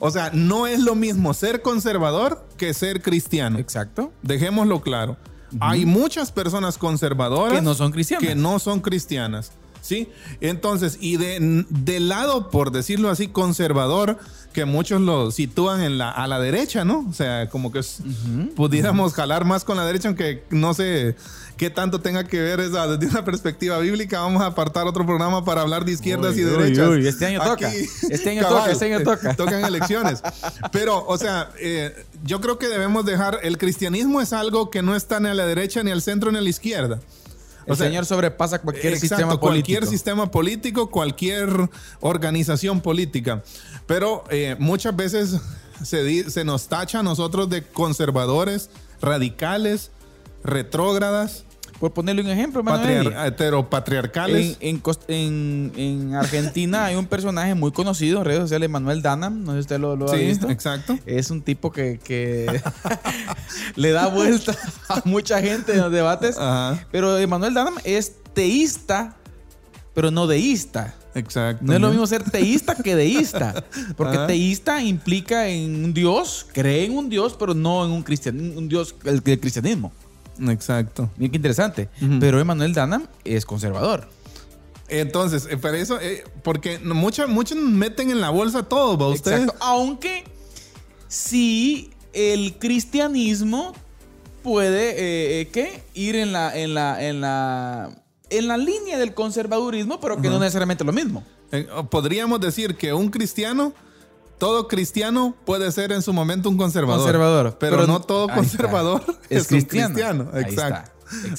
[0.00, 3.58] O sea, no es lo mismo ser conservador que ser cristiano.
[3.58, 4.12] Exacto.
[4.22, 5.16] Dejémoslo claro.
[5.60, 8.26] Hay muchas personas conservadoras Que no son cristianas.
[8.28, 9.52] que no son cristianas.
[9.80, 10.10] ¿Sí?
[10.40, 14.18] Entonces, y de, del lado, por decirlo así, conservador,
[14.52, 17.06] que muchos lo sitúan en la, a la derecha, ¿no?
[17.08, 17.80] O sea, como que
[18.56, 21.16] pudiéramos jalar más con la derecha, aunque no sé
[21.58, 24.20] qué tanto tenga que ver esa, desde una perspectiva bíblica.
[24.20, 26.88] Vamos a apartar otro programa para hablar de izquierdas Uy, y uy, derechas.
[26.88, 27.70] uy, este año toca.
[28.10, 29.34] Este año toca, este año toca.
[29.36, 30.22] Tocan elecciones.
[30.72, 31.94] Pero, o sea, eh,
[32.24, 35.44] yo creo que debemos dejar, el cristianismo es algo que no está ni a la
[35.44, 37.00] derecha, ni al centro, ni a la izquierda.
[37.66, 39.90] El O sea, Señor sobrepasa cualquier Exacto, sistema cualquier político.
[39.90, 41.68] sistema político, cualquier
[42.00, 43.42] organización política.
[43.86, 45.36] Pero eh, muchas veces
[45.84, 48.70] se, di- se nos tacha a nosotros de conservadores,
[49.02, 49.90] radicales,
[50.44, 51.44] retrógradas.
[51.78, 53.12] Por ponerle un ejemplo, Eddie.
[53.26, 54.56] heteropatriarcales.
[54.60, 59.44] En, Argentina hay un personaje muy conocido en redes sociales, Manuel Danam.
[59.44, 60.50] No sé si usted lo, lo ha sí, visto.
[60.50, 60.98] exacto.
[61.06, 62.60] Es un tipo que, que
[63.76, 64.56] le da vuelta
[64.88, 66.36] a mucha gente en los debates.
[66.36, 69.14] Ajá, Pero Manuel Danam es teísta,
[69.94, 70.96] pero no deísta.
[71.14, 71.64] exacto.
[71.64, 73.64] No es lo mismo ser teísta que deísta.
[73.96, 74.26] Porque Ajá.
[74.26, 78.68] teísta implica en un Dios, cree en un Dios, pero no en un, cristian, un
[78.68, 79.92] Dios el, el cristianismo.
[80.48, 81.10] Exacto.
[81.16, 81.88] Miren qué interesante.
[82.20, 84.08] Pero Emanuel Danam es conservador.
[84.88, 89.42] Entonces, eh, para eso, eh, porque muchos muchos meten en la bolsa todo, ¿va ustedes?
[89.42, 89.64] Exacto.
[89.64, 90.24] Aunque
[91.08, 93.74] sí el cristianismo
[94.42, 95.82] puede eh, ¿qué?
[95.92, 97.90] ir en la, en la, en la,
[98.30, 101.22] en la línea del conservadurismo, pero que no necesariamente lo mismo.
[101.90, 103.72] Podríamos decir que un cristiano,
[104.38, 107.02] todo cristiano puede ser en su momento un conservador.
[107.02, 107.56] Conservador.
[107.58, 109.88] Pero, Pero no todo conservador Es es, cristiano.
[109.88, 110.30] un cristiano.
[110.32, 110.74] Ahí Exacto.
[110.90, 110.92] está.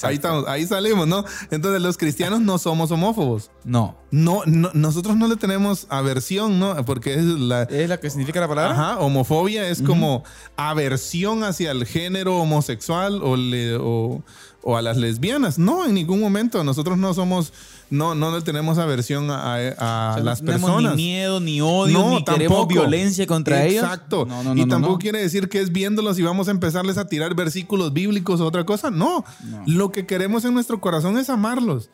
[0.08, 1.24] Ahí estamos, ahí salimos, ¿no?
[1.52, 3.52] Entonces los cristianos no somos homófobos.
[3.64, 3.96] No.
[4.10, 6.84] No, no, nosotros no le tenemos aversión, ¿no?
[6.86, 8.72] Porque es la, ¿Es la que significa la palabra?
[8.72, 10.24] Ajá, homofobia es como
[10.58, 14.24] aversión hacia el género homosexual o, le- o-
[14.64, 15.58] o a las lesbianas.
[15.60, 16.64] No, en ningún momento.
[16.64, 17.54] Nosotros no somos,
[17.90, 20.96] no, no le tenemos aversión a, a O sea, las no tenemos personas.
[20.96, 23.84] ni miedo, ni odio, ni queremos violencia contra ellos.
[23.84, 24.26] Exacto.
[24.26, 27.08] No, no, no, y tampoco quiere decir que es viéndolos y vamos a empezarles a
[27.08, 28.92] tirar versículos bíblicos o otra cosa.
[28.92, 29.26] No.
[29.44, 29.64] No.
[29.66, 31.90] Lo que queremos en nuestro corazón es amarlos.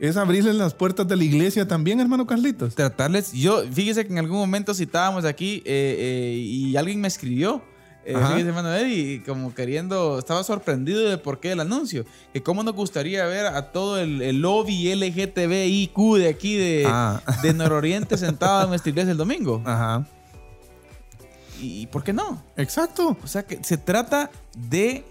[0.00, 2.74] Es abrirles las puertas de la iglesia también, hermano Carlitos.
[2.76, 3.32] tratarles.
[3.32, 7.62] Yo, fíjese que en algún momento citábamos aquí eh, eh, y alguien me escribió.
[8.10, 12.06] Eh, fíjese, y como queriendo, estaba sorprendido de por qué el anuncio.
[12.32, 17.20] Que cómo nos gustaría ver a todo el, el lobby LGTBIQ de aquí de, Ah.
[17.42, 19.62] de Nororiente sentado en nuestra iglesia el domingo.
[19.64, 20.06] Ajá.
[21.60, 22.42] ¿Y por qué no?
[22.56, 23.16] Exacto.
[23.22, 25.04] O sea que se trata de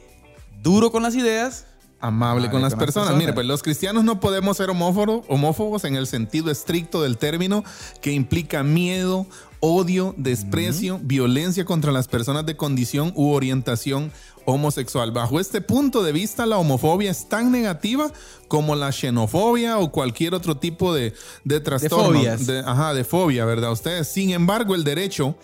[0.63, 1.65] duro con las ideas.
[1.99, 3.07] Amable con las con las personas.
[3.07, 3.19] personas.
[3.19, 7.63] Mire, pues los cristianos no podemos ser homófobo- homófobos en el sentido estricto del término
[8.01, 9.25] que implica miedo,
[9.59, 14.11] odio, desprecio, violencia contra las personas de condición u orientación
[14.45, 15.11] homosexual.
[15.11, 18.11] Bajo este punto de vista, la homofobia es tan negativa
[18.47, 22.19] como la xenofobia o cualquier otro tipo de, de trastorno.
[22.19, 22.45] fobias.
[22.47, 23.71] De- ajá, de fobia, ¿verdad?
[23.71, 25.35] Ustedes, sin embargo, el derecho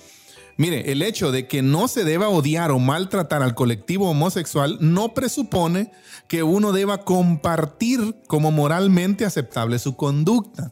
[0.58, 5.14] Mire, el hecho de que no se deba odiar o maltratar al colectivo homosexual no
[5.14, 5.92] presupone
[6.28, 10.72] que uno deba compartir como moralmente aceptable su conducta.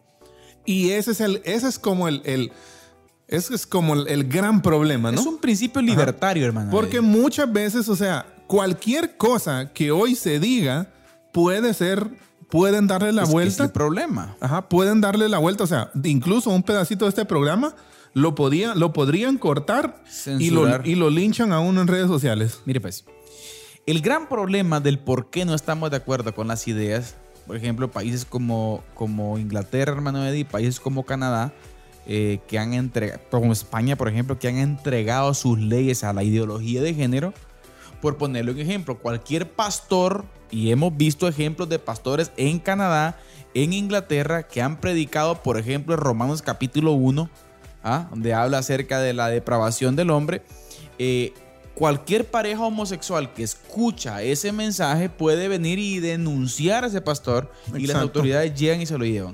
[0.65, 2.51] Y ese es el, ese es como el, el-
[3.27, 5.19] ese es como el, el gran problema, ¿no?
[5.21, 6.69] Es un principio libertario, hermano.
[6.69, 10.91] Porque muchas veces, o sea, cualquier cosa que hoy se diga
[11.31, 12.09] puede ser,
[12.49, 13.63] pueden darle la Es que es vuelta.
[13.63, 14.35] el problema.
[14.41, 15.63] Ajá, pueden darle la vuelta.
[15.63, 17.73] O sea, incluso un pedacito de este programa
[18.13, 20.03] lo, podía, lo podrían cortar
[20.39, 22.61] y lo, y lo linchan a uno en redes sociales.
[22.65, 23.05] Mire, pues,
[23.85, 27.15] el gran problema del por qué no estamos de acuerdo con las ideas,
[27.47, 31.53] por ejemplo, países como, como Inglaterra, hermano Eddie, países como Canadá,
[32.05, 36.23] eh, que han entregado, como España, por ejemplo, que han entregado sus leyes a la
[36.23, 37.33] ideología de género,
[38.01, 43.19] por ponerle un ejemplo, cualquier pastor, y hemos visto ejemplos de pastores en Canadá,
[43.53, 47.29] en Inglaterra, que han predicado, por ejemplo, Romanos capítulo 1,
[47.83, 48.07] ¿ah?
[48.09, 50.41] donde habla acerca de la depravación del hombre.
[50.99, 51.33] eh,
[51.73, 57.87] cualquier pareja homosexual que escucha ese mensaje puede venir y denunciar a ese pastor y
[57.87, 59.33] las autoridades llegan y se lo llevan.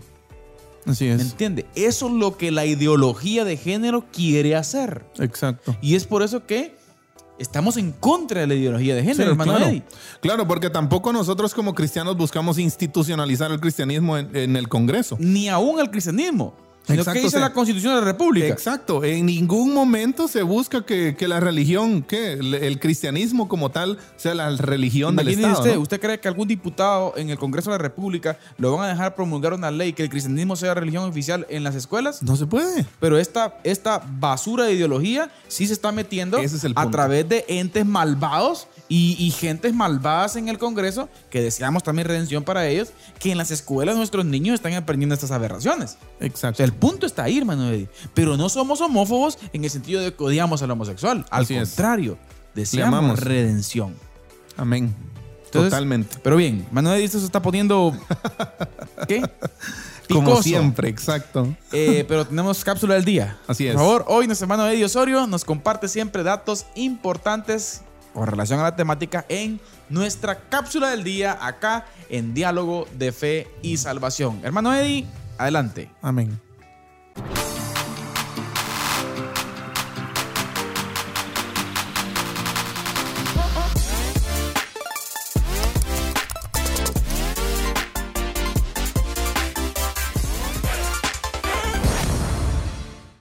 [0.86, 1.21] Así ¿Me es.
[1.21, 1.65] entiende?
[1.75, 5.03] Eso es lo que la ideología de género quiere hacer.
[5.19, 5.75] Exacto.
[5.81, 6.75] Y es por eso que
[7.39, 9.65] estamos en contra de la ideología de género, Sí, hermano claro.
[9.69, 9.83] Eddie.
[10.21, 15.17] Claro, porque tampoco nosotros como cristianos buscamos institucionalizar el cristianismo en, en el Congreso.
[15.19, 16.53] Ni aún al cristianismo.
[16.88, 18.47] Sino Exacto, que dice o sea, la Constitución de la República.
[18.47, 19.04] Exacto.
[19.04, 23.97] En ningún momento se busca que, que la religión, que el, el cristianismo como tal,
[24.15, 25.63] sea la religión del Imagínese Estado.
[25.63, 25.82] usted, ¿no?
[25.82, 29.15] ¿usted cree que algún diputado en el Congreso de la República lo van a dejar
[29.15, 32.23] promulgar una ley que el cristianismo sea religión oficial en las escuelas?
[32.23, 32.86] No se puede.
[33.02, 37.28] Pero esta, esta basura de ideología sí se está metiendo Ese es el a través
[37.28, 42.67] de entes malvados y, y gentes malvadas en el Congreso, que deseamos también redención para
[42.67, 45.97] ellos, que en las escuelas nuestros niños están aprendiendo estas aberraciones.
[46.19, 46.58] O Exacto.
[46.58, 47.89] sea, el punto está ahí, hermano Eddie.
[48.13, 51.26] Pero no somos homófobos en el sentido de que odiamos al homosexual.
[51.30, 51.69] Al Así es.
[51.69, 52.17] contrario,
[52.56, 53.93] deseamos redención.
[54.56, 54.95] Amén.
[55.45, 56.17] Entonces, Totalmente.
[56.23, 57.95] Pero bien, Manuel esto se está poniendo.
[59.08, 59.21] ¿Qué?
[60.10, 60.43] Como Picoso.
[60.43, 61.54] siempre, exacto.
[61.71, 63.38] Eh, pero tenemos cápsula del día.
[63.47, 63.73] Así es.
[63.73, 67.82] Por favor, hoy nuestro hermano Eddie Osorio nos comparte siempre datos importantes
[68.17, 73.47] con relación a la temática en nuestra cápsula del día acá en Diálogo de Fe
[73.62, 74.41] y Salvación.
[74.43, 75.06] Hermano Eddie,
[75.38, 75.91] adelante.
[76.01, 76.41] Amén.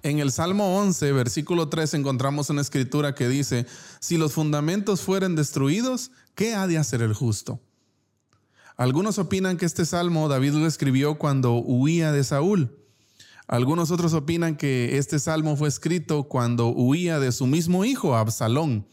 [0.06, 3.66] En el Salmo 11, versículo 3, encontramos una escritura que dice,
[3.98, 7.58] si los fundamentos fueren destruidos, ¿qué ha de hacer el justo?
[8.76, 12.70] Algunos opinan que este salmo David lo escribió cuando huía de Saúl.
[13.48, 18.86] Algunos otros opinan que este salmo fue escrito cuando huía de su mismo hijo, Absalón.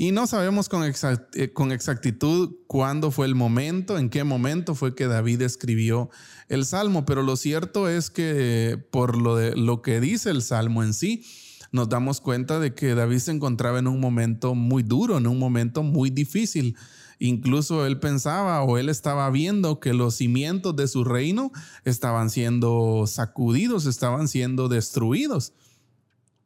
[0.00, 4.94] Y no sabemos con, eh, con, exactitud cuándo fue el momento, en qué momento fue
[4.94, 6.08] que David escribió
[6.48, 10.84] el salmo, pero lo cierto es que por lo, de, lo que dice el salmo
[10.84, 11.24] en sí,
[11.72, 15.40] nos damos cuenta de que David se encontraba en un momento muy duro, en un
[15.40, 16.76] momento muy difícil.
[17.18, 21.50] Incluso él pensaba o él estaba viendo que los cimientos de su reino
[21.84, 25.54] estaban siendo sacudidos, estaban siendo destruidos.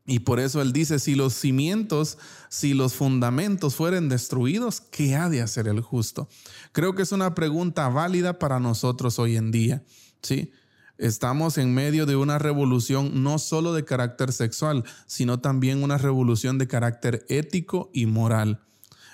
[0.04, 5.28] Y por eso él dice, si los cimientos, si los fundamentos fueren destruidos, ¿qué ha
[5.28, 6.28] de hacer el justo?
[6.72, 9.84] Creo que es una pregunta válida para nosotros hoy en día.
[10.20, 10.50] ¿sí?
[10.98, 16.58] Estamos en medio de una revolución no solo de carácter sexual, sino también una revolución
[16.58, 18.60] de carácter ético y moral.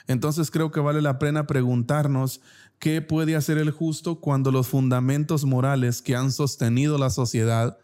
[0.07, 2.41] Entonces creo que vale la pena preguntarnos
[2.79, 7.79] qué puede hacer el justo cuando los fundamentos morales que han sostenido la sociedad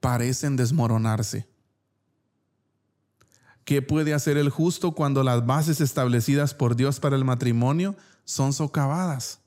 [0.00, 1.48] parecen desmoronarse.
[3.66, 8.52] ¿Qué puede hacer el justo cuando las bases establecidas por Dios para el matrimonio son
[8.52, 9.40] socavadas?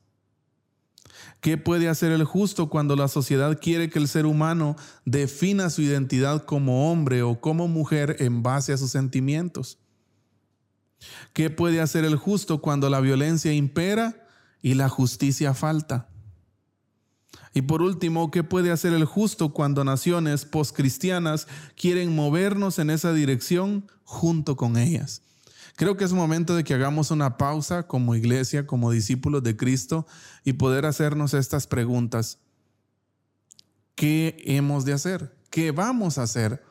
[1.39, 5.83] ¿Qué puede hacer el justo cuando la sociedad quiere que el ser humano defina su
[5.83, 9.77] identidad como hombre o como mujer en base a sus sentimientos?
[11.31, 14.27] ¿Qué puede hacer el justo cuando la violencia impera
[14.61, 16.08] y la justicia falta?
[17.59, 21.45] Y por último, ¿qué puede hacer el justo cuando naciones postcristianas
[21.75, 25.23] quieren movernos en esa dirección junto con ellas?
[25.75, 30.07] Creo que es momento de que hagamos una pausa como iglesia, como discípulos de Cristo
[30.45, 32.37] y poder hacernos estas preguntas.
[33.93, 35.35] ¿Qué hemos de hacer?
[35.49, 36.63] ¿Qué vamos a hacer?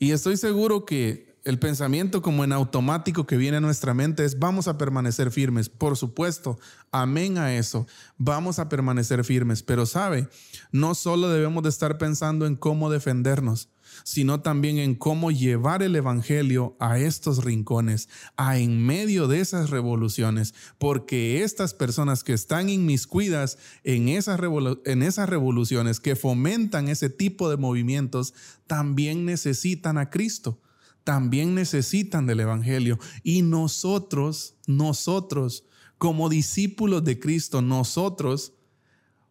[0.00, 4.38] Y estoy seguro que el pensamiento como en automático que viene a nuestra mente es
[4.38, 5.68] vamos a permanecer firmes.
[5.68, 6.58] Por supuesto,
[6.92, 7.86] amén a eso.
[8.18, 9.62] Vamos a permanecer firmes.
[9.62, 10.28] Pero sabe,
[10.70, 13.70] no solo debemos de estar pensando en cómo defendernos,
[14.04, 19.70] sino también en cómo llevar el Evangelio a estos rincones, a en medio de esas
[19.70, 24.38] revoluciones, porque estas personas que están inmiscuidas en esas,
[24.84, 28.34] en esas revoluciones, que fomentan ese tipo de movimientos,
[28.66, 30.60] también necesitan a Cristo
[31.04, 32.98] también necesitan del Evangelio.
[33.22, 35.64] Y nosotros, nosotros,
[35.98, 38.54] como discípulos de Cristo, nosotros,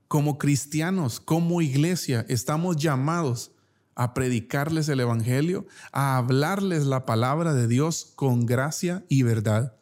[0.08, 3.52] como cristianos, como iglesia, estamos llamados
[3.96, 9.76] a predicarles el Evangelio, a hablarles la palabra de Dios con gracia y verdad.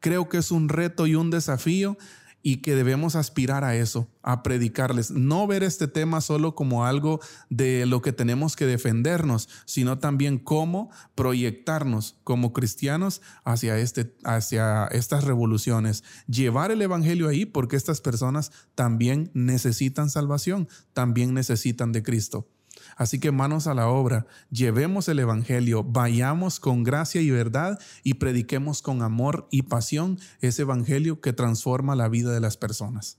[0.00, 1.96] Creo que es un reto y un desafío
[2.42, 7.20] y que debemos aspirar a eso, a predicarles, no ver este tema solo como algo
[7.50, 14.86] de lo que tenemos que defendernos, sino también cómo proyectarnos como cristianos hacia, este, hacia
[14.86, 22.02] estas revoluciones, llevar el Evangelio ahí porque estas personas también necesitan salvación, también necesitan de
[22.02, 22.48] Cristo.
[22.96, 28.14] Así que manos a la obra, llevemos el Evangelio, vayamos con gracia y verdad y
[28.14, 33.18] prediquemos con amor y pasión ese Evangelio que transforma la vida de las personas.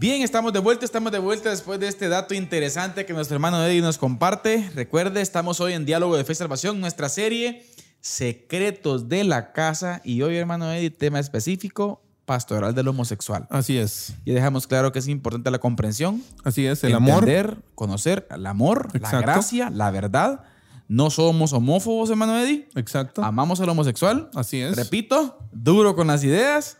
[0.00, 3.64] Bien, estamos de vuelta, estamos de vuelta después de este dato interesante que nuestro hermano
[3.64, 4.70] Eddie nos comparte.
[4.76, 7.66] Recuerde, estamos hoy en Diálogo de Fe y Salvación, nuestra serie
[8.00, 10.00] Secretos de la Casa.
[10.04, 13.48] Y hoy, hermano Eddie, tema específico, pastoral del homosexual.
[13.50, 14.14] Así es.
[14.24, 16.22] Y dejamos claro que es importante la comprensión.
[16.44, 17.62] Así es, el entender, amor.
[17.74, 20.42] conocer el amor, la gracia, la verdad.
[20.86, 22.68] No somos homófobos, hermano Eddie.
[22.76, 23.24] Exacto.
[23.24, 24.30] Amamos al homosexual.
[24.36, 24.76] Así es.
[24.76, 26.76] Repito, duro con las ideas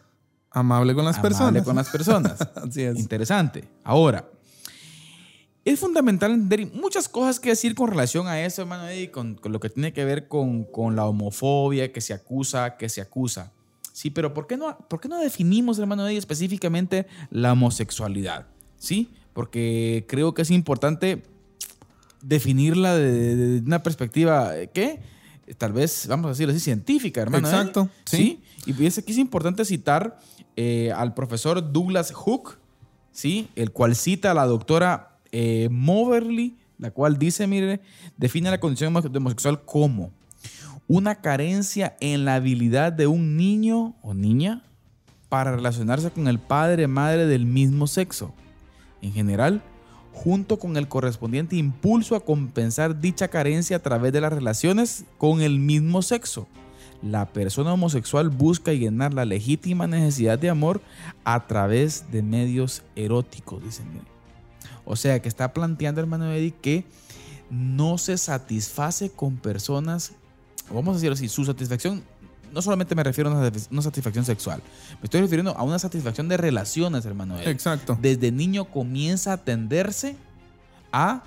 [0.51, 1.49] Amable con las personas.
[1.49, 2.41] Amable con las personas.
[2.55, 2.99] Así es.
[2.99, 3.65] Interesante.
[3.85, 4.29] Ahora,
[5.65, 9.53] es fundamental entender muchas cosas que decir con relación a eso, hermano Eddie, con, con
[9.53, 13.53] lo que tiene que ver con, con, la homofobia, que se acusa, que se acusa.
[13.93, 18.47] Sí, pero ¿por qué no, por qué no definimos, hermano Eddie, específicamente la homosexualidad?
[18.79, 21.23] Sí, porque creo que es importante
[22.23, 25.01] definirla de, una perspectiva, ¿qué?
[25.57, 27.49] Tal vez, vamos a decirlo así, científica, hermano.
[27.49, 27.89] Exacto.
[28.05, 28.41] ¿Sí?
[28.67, 30.19] Y es que es importante citar
[30.61, 32.59] eh, al profesor Douglas Hook,
[33.13, 33.49] ¿sí?
[33.55, 37.81] el cual cita a la doctora eh, Moverly, la cual dice, mire,
[38.17, 40.11] define la condición homosexual como
[40.89, 44.65] una carencia en la habilidad de un niño o niña
[45.29, 48.35] para relacionarse con el padre o madre del mismo sexo.
[49.01, 49.63] En general,
[50.13, 55.41] junto con el correspondiente impulso a compensar dicha carencia a través de las relaciones con
[55.41, 56.49] el mismo sexo.
[57.03, 60.81] La persona homosexual busca llenar la legítima necesidad de amor
[61.25, 63.87] a través de medios eróticos, dicen.
[64.85, 66.85] O sea, que está planteando, hermano Eddie, que
[67.51, 70.13] no se satisface con personas,
[70.73, 72.03] vamos a decirlo así, su satisfacción
[72.53, 74.63] no solamente me refiero a una satisfacción sexual,
[75.01, 77.39] me estoy refiriendo a una satisfacción de relaciones, hermano.
[77.41, 77.99] Exacto.
[78.01, 80.17] Desde niño comienza a tenderse
[80.91, 81.23] a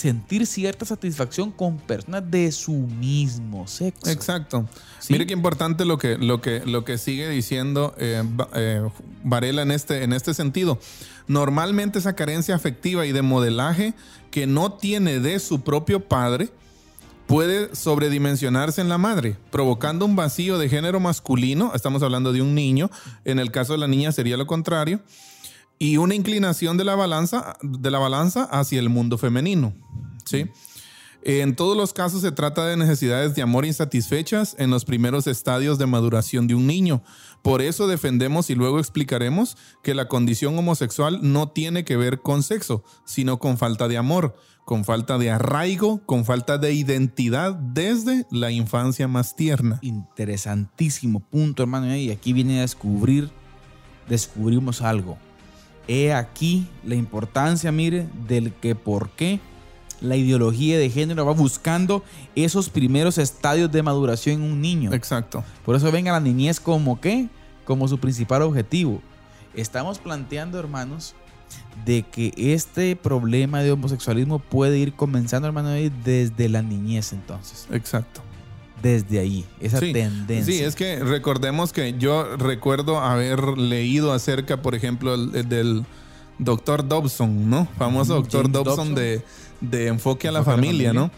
[0.00, 4.10] sentir cierta satisfacción con personas de su mismo sexo.
[4.10, 4.66] Exacto.
[5.10, 8.22] Mire qué importante lo que, lo que, lo que sigue diciendo eh,
[8.54, 8.88] eh,
[9.24, 10.78] Varela en este, en este sentido.
[11.28, 13.92] Normalmente esa carencia afectiva y de modelaje
[14.30, 16.48] que no tiene de su propio padre,
[17.26, 22.54] puede sobredimensionarse en la madre, provocando un vacío de género masculino, estamos hablando de un
[22.54, 22.90] niño,
[23.24, 25.00] en el caso de la niña sería lo contrario,
[25.80, 29.72] y una inclinación de la balanza, de la balanza hacia el mundo femenino.
[30.26, 30.46] ¿sí?
[31.22, 35.78] En todos los casos se trata de necesidades de amor insatisfechas en los primeros estadios
[35.78, 37.02] de maduración de un niño.
[37.40, 42.42] Por eso defendemos y luego explicaremos que la condición homosexual no tiene que ver con
[42.42, 48.24] sexo, sino con falta de amor con falta de arraigo, con falta de identidad desde
[48.30, 49.80] la infancia más tierna.
[49.82, 51.96] Interesantísimo punto, hermano.
[51.96, 53.32] Y aquí viene a descubrir,
[54.08, 55.18] descubrimos algo.
[55.92, 59.40] He aquí la importancia, mire, del que por qué
[60.00, 62.04] la ideología de género va buscando
[62.36, 64.94] esos primeros estadios de maduración en un niño.
[64.94, 65.42] Exacto.
[65.64, 67.28] Por eso venga la niñez como qué,
[67.64, 69.02] como su principal objetivo.
[69.52, 71.16] Estamos planteando, hermanos,
[71.84, 77.66] de que este problema de homosexualismo puede ir comenzando, hermano, desde la niñez entonces.
[77.72, 78.22] Exacto.
[78.82, 80.44] Desde ahí, esa tendencia.
[80.44, 85.84] Sí, es que recordemos que yo recuerdo haber leído acerca, por ejemplo, del
[86.38, 87.68] doctor Dobson, ¿no?
[87.78, 89.22] Famoso doctor Dobson, De,
[89.86, 91.10] enfoque a la familia, ¿no?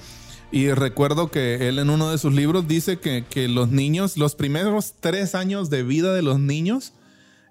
[0.50, 4.34] Y recuerdo que él en uno de sus libros dice que, que los niños, los
[4.34, 6.92] primeros tres años de vida de los niños,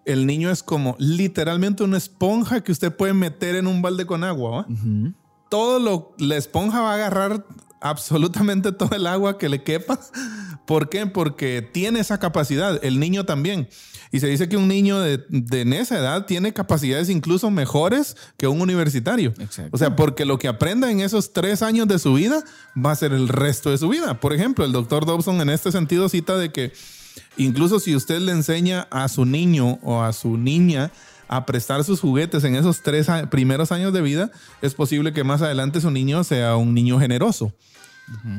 [0.06, 4.24] el niño es como literalmente una esponja que usted puede meter en un balde con
[4.24, 4.68] agua.
[5.50, 7.46] Todo lo, la esponja va a agarrar
[7.82, 10.00] absolutamente todo el agua que le quepa.
[10.66, 11.06] ¿Por qué?
[11.08, 12.80] Porque tiene esa capacidad.
[12.84, 13.68] El niño también.
[14.14, 18.48] Y se dice que un niño de, en esa edad tiene capacidades incluso mejores que
[18.48, 19.34] un universitario.
[19.72, 22.44] O sea, porque lo que aprenda en esos tres años de su vida
[22.78, 24.20] va a ser el resto de su vida.
[24.20, 26.74] Por ejemplo, el doctor Dobson en este sentido cita de que
[27.38, 30.92] Incluso si usted le enseña a su niño o a su niña
[31.28, 35.42] a prestar sus juguetes en esos tres primeros años de vida, es posible que más
[35.42, 37.54] adelante su niño sea un niño generoso.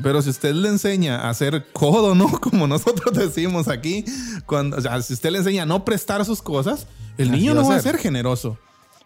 [0.01, 2.27] Pero si usted le enseña a hacer codo, ¿no?
[2.39, 4.05] Como nosotros decimos aquí,
[4.45, 7.81] cuando, si usted le enseña a no prestar sus cosas, el niño no va a
[7.81, 8.57] ser generoso.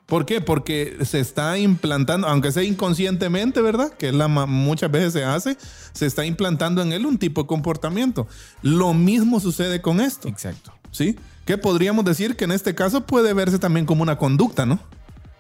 [0.08, 0.40] ¿Por qué?
[0.40, 3.92] Porque se está implantando, aunque sea inconscientemente, ¿verdad?
[3.92, 5.58] Que la, muchas veces se hace,
[5.92, 8.26] se está implantando en él un tipo de comportamiento.
[8.62, 10.30] Lo mismo sucede con esto.
[10.30, 10.72] Exacto.
[10.92, 11.18] ¿Sí?
[11.46, 14.80] Que podríamos decir que en este caso puede verse también como una conducta, ¿no?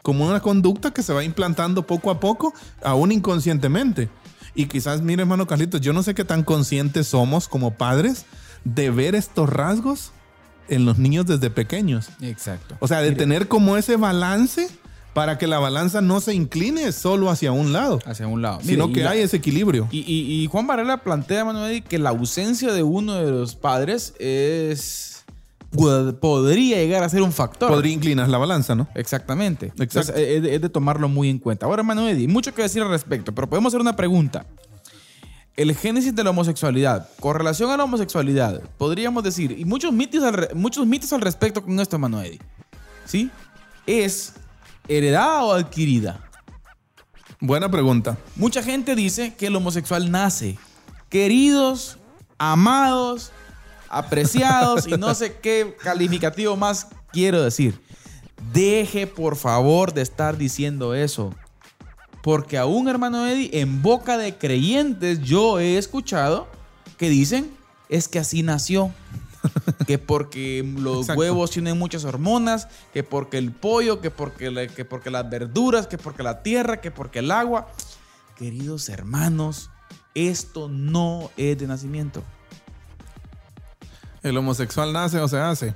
[0.01, 2.53] Como una conducta que se va implantando poco a poco,
[2.83, 4.09] aún inconscientemente.
[4.57, 8.25] Y quizás, mire, hermano Carlitos, yo no sé qué tan conscientes somos como padres
[8.63, 10.11] de ver estos rasgos
[10.67, 12.09] en los niños desde pequeños.
[12.21, 12.75] Exacto.
[12.79, 14.67] O sea, de tener como ese balance
[15.13, 17.99] para que la balanza no se incline solo hacia un lado.
[18.03, 18.59] Hacia un lado.
[18.63, 19.87] sino que hay ese equilibrio.
[19.91, 25.16] Y, Juan Varela plantea, Manuel, que la ausencia de uno de los padres es...
[25.71, 27.69] Podría llegar a ser un factor.
[27.69, 28.87] Podría inclinar la balanza, ¿no?
[28.95, 29.73] Exactamente.
[29.79, 30.13] Exacto.
[30.15, 31.65] es, de, tomarlo muy en cuenta.
[31.65, 34.45] Ahora, Manuel, mucho que decir al respecto, pero podemos hacer una pregunta
[35.57, 40.23] el génesis de la homosexualidad, con relación a la homosexualidad, podríamos decir, y muchos mitos
[40.23, 42.39] al, muchos mitos al respecto con esto, Manuel,
[43.05, 43.31] ¿sí?
[43.87, 44.35] ¿Es
[44.87, 46.23] heredada o adquirida?
[47.39, 48.17] Buena pregunta.
[48.35, 50.57] Mucha gente dice que el homosexual nace.
[51.09, 51.97] Queridos,
[52.37, 53.31] amados,
[53.89, 57.81] apreciados y no sé qué calificativo más quiero decir.
[58.53, 61.33] Deje por favor de estar diciendo eso.
[62.21, 66.47] Porque aún, hermano Eddie, en boca de creyentes yo he escuchado
[66.97, 67.51] que dicen,
[67.89, 68.91] es que así nació.
[69.87, 75.09] que porque los huevos tienen muchas hormonas, que porque el pollo, que porque, que porque
[75.09, 77.67] las verduras, que porque la tierra, que porque el agua.
[78.35, 79.69] Queridos hermanos,
[80.13, 82.23] esto no es de nacimiento.
[84.23, 85.73] El homosexual nace o se hace.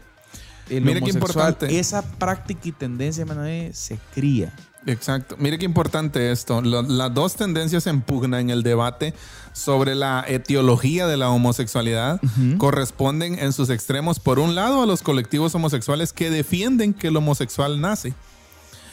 [0.70, 1.80] El Mire qué importante.
[1.80, 4.54] Esa práctica y tendencia, hermano Eddie, se cría.
[4.86, 5.36] Exacto.
[5.38, 6.62] Mire qué importante esto.
[6.62, 9.14] las dos tendencias en pugna en el debate
[9.54, 12.20] sobre la etiología de la homosexualidad
[12.58, 17.18] corresponden en sus extremos, por un lado, a los colectivos homosexuales que defienden que el
[17.18, 18.14] homosexual nace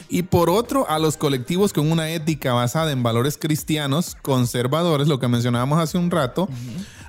[0.09, 5.19] y por otro a los colectivos con una ética basada en valores cristianos conservadores, lo
[5.19, 6.49] que mencionábamos hace un rato,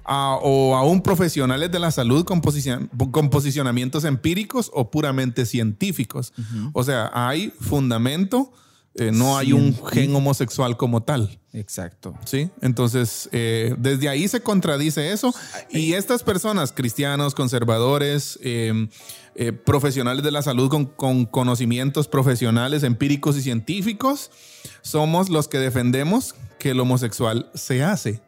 [0.03, 6.33] a- o aún profesionales de la salud con, posicion- con posicionamientos empíricos o puramente científicos.
[6.73, 8.51] O sea, hay fundamento,
[8.95, 11.39] eh, no hay un gen homosexual como tal.
[11.53, 12.15] Exacto.
[12.25, 12.49] ¿Sí?
[12.61, 15.33] Entonces, eh, desde ahí se contradice eso.
[15.69, 18.89] Y estas personas, cristianos, conservadores, eh,
[19.41, 24.31] eh, profesionales de la salud con, con conocimientos profesionales, empíricos y científicos,
[24.81, 28.21] somos los que defendemos que el homosexual se hace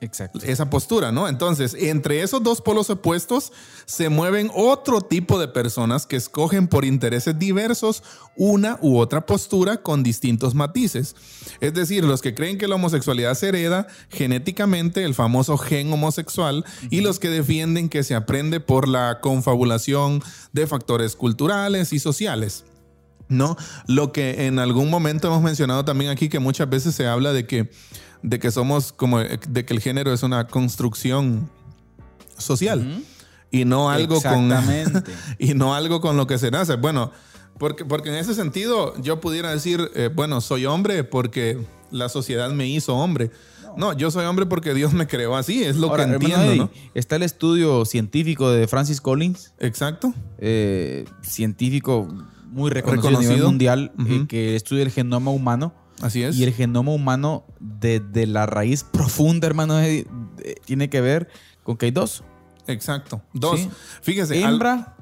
[0.00, 0.40] Exacto.
[0.42, 1.28] esa postura, ¿no?
[1.28, 3.52] Entonces, entre esos dos polos opuestos
[3.84, 8.02] se mueven otro tipo de personas que escogen por intereses diversos
[8.36, 11.14] una u otra postura con distintos matices.
[11.60, 16.64] Es decir, los que creen que la homosexualidad se hereda genéticamente, el famoso gen homosexual,
[16.88, 20.22] y los que defienden que se aprende por la confabulación
[20.52, 22.64] de factores culturales y sociales.
[23.30, 23.56] ¿No?
[23.86, 27.46] Lo que en algún momento hemos mencionado también aquí, que muchas veces se habla de
[27.46, 27.70] que,
[28.22, 31.48] de que somos como, de que el género es una construcción
[32.36, 33.02] social
[33.50, 34.52] y no algo con
[35.38, 36.74] y no algo con lo que se nace.
[36.76, 37.12] Bueno,
[37.58, 41.58] porque, porque en ese sentido yo pudiera decir, eh, bueno, soy hombre porque
[41.90, 43.30] la sociedad me hizo hombre.
[43.76, 43.92] No.
[43.92, 46.70] yo soy hombre porque Dios me creó así, es lo Ahora, que entiendo, Eddie, ¿no?
[46.92, 50.12] Está el estudio científico de Francis Collins, Exacto.
[50.38, 52.08] eh, científico
[52.50, 53.48] muy reconocido, a nivel Reconocido.
[53.48, 55.72] mundial, eh, que estudia el genoma humano.
[56.02, 56.36] Así es.
[56.36, 60.06] Y el genoma humano, desde la raíz profunda, hermano, eh,
[60.64, 61.28] tiene que ver
[61.62, 62.24] con que hay dos:
[62.66, 63.22] Exacto.
[63.32, 63.60] Dos.
[63.60, 63.70] Sí.
[64.02, 64.96] Fíjese, al- hembra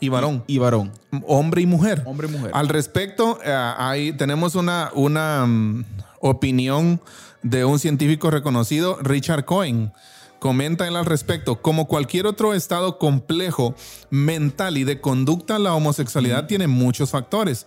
[0.00, 0.44] y varón.
[0.46, 0.92] y varón.
[1.26, 2.02] hombre y mujer.
[2.06, 2.50] Hombre y mujer.
[2.54, 5.84] Al respecto, eh, ahí tenemos una, una mm,
[6.20, 7.00] opinión
[7.42, 9.92] de un científico reconocido, Richard Cohen.
[10.38, 13.74] Comenta él al respecto, como cualquier otro estado complejo
[14.10, 17.66] mental y de conducta, la homosexualidad tiene muchos factores.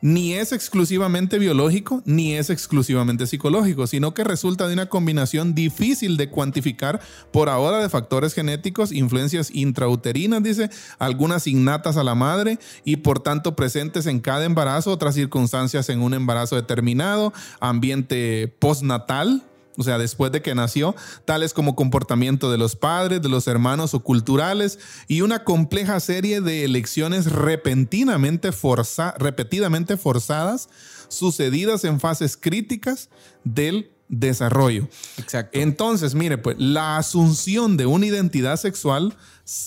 [0.00, 6.18] Ni es exclusivamente biológico, ni es exclusivamente psicológico, sino que resulta de una combinación difícil
[6.18, 7.00] de cuantificar
[7.32, 13.20] por ahora de factores genéticos, influencias intrauterinas, dice, algunas innatas a la madre y por
[13.20, 19.42] tanto presentes en cada embarazo, otras circunstancias en un embarazo determinado, ambiente postnatal,
[19.76, 20.94] o sea, después de que nació,
[21.24, 26.40] tales como comportamiento de los padres, de los hermanos o culturales, y una compleja serie
[26.40, 30.68] de elecciones repentinamente forza- repetidamente forzadas,
[31.08, 33.08] sucedidas en fases críticas
[33.44, 34.88] del desarrollo.
[35.16, 35.58] Exacto.
[35.58, 39.14] Entonces, mire, pues la asunción de una identidad sexual,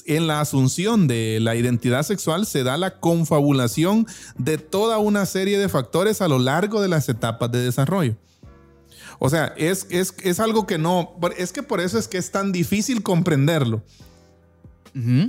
[0.05, 5.58] en la asunción de la identidad sexual se da la confabulación de toda una serie
[5.58, 8.16] de factores a lo largo de las etapas de desarrollo.
[9.20, 12.32] O sea, es, es, es algo que no, es que por eso es que es
[12.32, 13.82] tan difícil comprenderlo.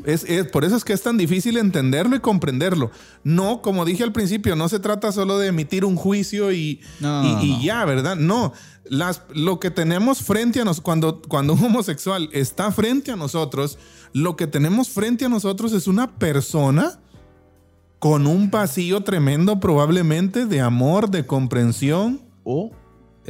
[0.06, 2.90] Es, es- por eso es que es tan difícil entenderlo y comprenderlo.
[3.22, 7.22] No, como dije al principio, no se trata solo de emitir un juicio y, No,
[7.22, 7.62] y- no, y no.
[7.62, 8.16] ya, ¿verdad?
[8.16, 8.54] No.
[8.84, 13.78] Las, lo que tenemos frente a nosotros, cuando, cuando un homosexual está frente a nosotros,
[14.14, 16.98] lo que tenemos frente a nosotros es una persona
[17.98, 22.22] con un vacío tremendo probablemente de amor, de comprensión.
[22.42, 22.70] O,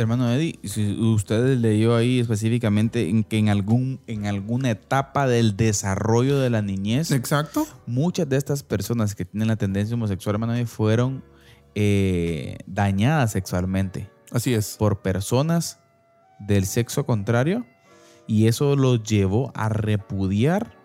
[0.01, 5.57] hermano Eddie, si usted leyó ahí específicamente en que en, algún, en alguna etapa del
[5.57, 7.67] desarrollo de la niñez, Exacto.
[7.87, 11.25] muchas de estas personas que tienen la tendencia homosexual, hermano Eddie, fueron
[11.75, 14.77] eh, dañadas sexualmente Así es.
[14.79, 15.79] por personas
[16.39, 17.67] del sexo contrario
[18.27, 20.77] y eso los llevó a repudiar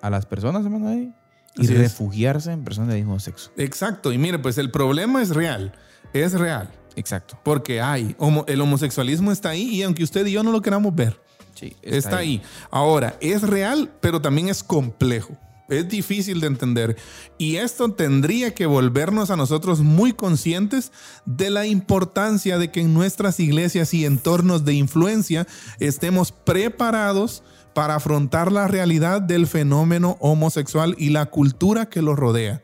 [0.00, 1.12] a las personas, hermano Eddie,
[1.56, 1.78] y Así es.
[1.78, 3.50] refugiarse en personas del mismo sexo.
[3.56, 4.12] Exacto.
[4.12, 5.72] Y mire, pues el problema es real.
[6.12, 6.70] Es real.
[6.96, 7.38] Exacto.
[7.42, 10.94] Porque hay, homo- el homosexualismo está ahí y aunque usted y yo no lo queramos
[10.94, 11.20] ver,
[11.54, 12.42] Sí, está, ahí.
[12.70, 15.36] Ahora, es real, pero también es complejo.
[15.68, 16.96] Es difícil de entender.
[17.38, 20.90] Y esto tendría que volvernos a nosotros muy conscientes
[21.26, 25.46] de la importancia de que en nuestras iglesias y entornos de influencia
[25.78, 32.63] estemos preparados para afrontar la realidad del fenómeno homosexual y la cultura que lo rodea.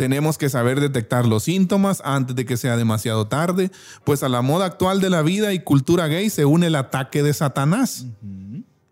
[0.00, 3.70] Tenemos que saber detectar los síntomas antes de que sea demasiado tarde,
[4.02, 7.22] pues a la moda actual de la vida y cultura gay se une el ataque
[7.22, 8.06] de Satanás.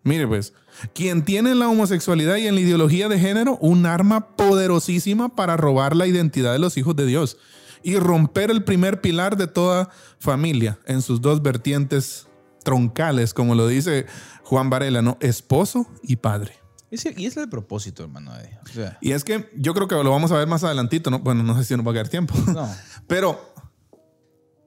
[0.03, 0.53] Mire pues,
[0.93, 5.57] quien tiene en la homosexualidad y en la ideología de género un arma poderosísima para
[5.57, 7.37] robar la identidad de los hijos de Dios
[7.81, 9.89] y romper el primer pilar de toda
[10.19, 12.27] familia en sus dos vertientes
[12.63, 14.05] troncales, como lo dice
[14.43, 15.17] Juan Varela, ¿no?
[15.21, 16.58] Esposo y padre.
[16.91, 18.31] Y es el propósito, hermano.
[18.65, 21.19] O sea, Y es que yo creo que lo vamos a ver más adelantito, ¿no?
[21.19, 22.33] Bueno, no sé si nos va a quedar tiempo.
[22.47, 22.67] no.
[23.07, 23.53] Pero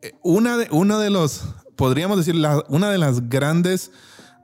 [0.02, 1.44] eh, una de, una de los,
[1.76, 3.90] podríamos decir, la- una de las grandes,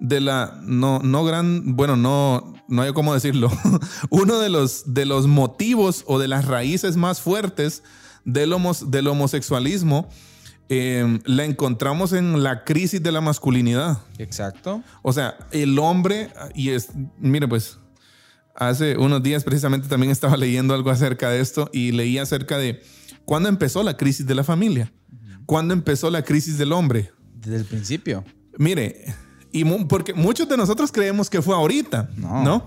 [0.01, 3.51] de la, no, no gran, bueno, no, no hay cómo decirlo.
[4.11, 7.83] Uno de los, de los motivos o de las raíces más fuertes
[8.25, 10.09] del, homos- del homosexualismo
[10.69, 13.99] eh, la encontramos en la crisis de la masculinidad.
[14.19, 14.83] Exacto.
[15.03, 16.89] O sea, el hombre, y es,
[17.19, 17.79] mire pues,
[18.55, 22.83] hace unos días precisamente también estaba leyendo algo acerca de esto y leí acerca de
[23.25, 24.93] cuándo empezó la crisis de la familia,
[25.47, 27.11] cuándo empezó la crisis del hombre.
[27.35, 28.25] Desde el principio.
[28.59, 29.15] Mire,
[29.53, 32.43] y porque muchos de nosotros creemos que fue ahorita, No.
[32.45, 32.67] ¿no?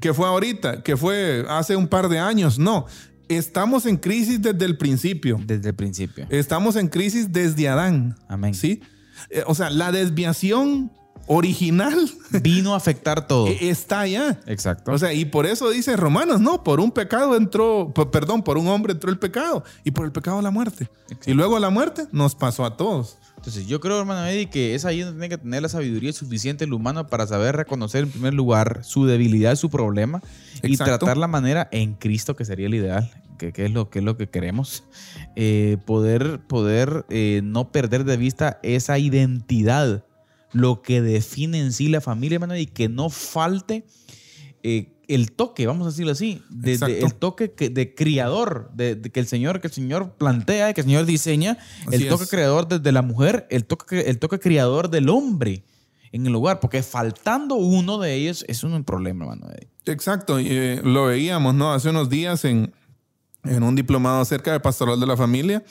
[0.00, 2.58] Que fue ahorita, que fue hace un par de años.
[2.58, 2.86] No,
[3.28, 5.40] estamos en crisis desde el principio.
[5.44, 6.26] Desde el principio.
[6.30, 8.16] Estamos en crisis desde Adán.
[8.28, 8.54] Amén.
[8.54, 8.80] ¿Sí?
[9.30, 10.90] Eh, O sea, la desviación
[11.28, 12.10] original
[12.42, 13.46] Vino a afectar todo.
[13.46, 14.40] eh, está allá.
[14.46, 14.92] Exacto.
[14.92, 18.66] O sea, y por eso dice Romanos, no, por un pecado entró, perdón, por un
[18.68, 20.88] hombre entró el pecado y por el pecado la muerte.
[21.26, 23.18] Y luego la muerte nos pasó a todos.
[23.42, 26.62] Entonces, yo creo, hermano Eddie, que es ahí donde tiene que tener la sabiduría suficiente
[26.64, 30.22] el humano para saber reconocer en primer lugar su debilidad, su problema
[30.62, 33.98] y tratar la manera en Cristo, que sería el ideal, que, que es, lo, que
[33.98, 34.84] es lo que queremos.
[35.34, 40.04] Eh, poder poder eh, no perder de vista esa identidad,
[40.52, 43.84] lo que define en sí la familia, hermano, y que no falte
[44.62, 48.94] eh, el toque, vamos a decirlo así, de- de- el toque que- de criador, de,
[48.94, 52.24] de que el Señor, que el Señor plantea, que el Señor diseña, Así el toque
[52.24, 52.30] es.
[52.30, 55.64] creador desde la mujer, el toque, el toque criador del hombre
[56.12, 59.48] en el lugar, porque faltando uno de ellos es un problema, hermano.
[59.86, 61.72] Exacto, eh, lo veíamos, ¿no?
[61.72, 62.72] Hace unos días en,
[63.44, 65.64] en un diplomado acerca de pastoral de la familia.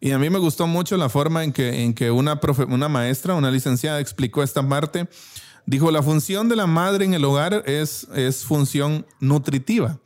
[0.00, 2.88] Y a mí me gustó mucho la forma en que, en que una, profe- una
[2.88, 5.06] maestra, una licenciada, explicó esta parte.
[5.66, 9.98] Dijo, la función de la madre en el hogar es, es función nutritiva.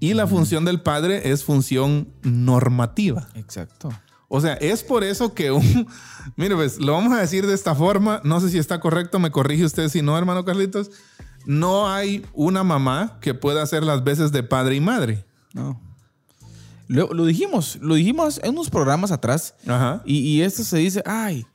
[0.00, 3.28] Y la función del padre es función normativa.
[3.34, 3.90] Exacto.
[4.28, 5.86] O sea, es por eso que un...
[6.36, 8.20] Mire, pues lo vamos a decir de esta forma.
[8.24, 10.90] No sé si está correcto, me corrige usted si no, hermano Carlitos.
[11.46, 15.24] No hay una mamá que pueda hacer las veces de padre y madre.
[15.52, 15.80] No.
[16.88, 19.54] Lo, lo dijimos, lo dijimos en unos programas atrás.
[19.66, 20.02] Ajá.
[20.04, 21.46] Y, y esto se dice, ay,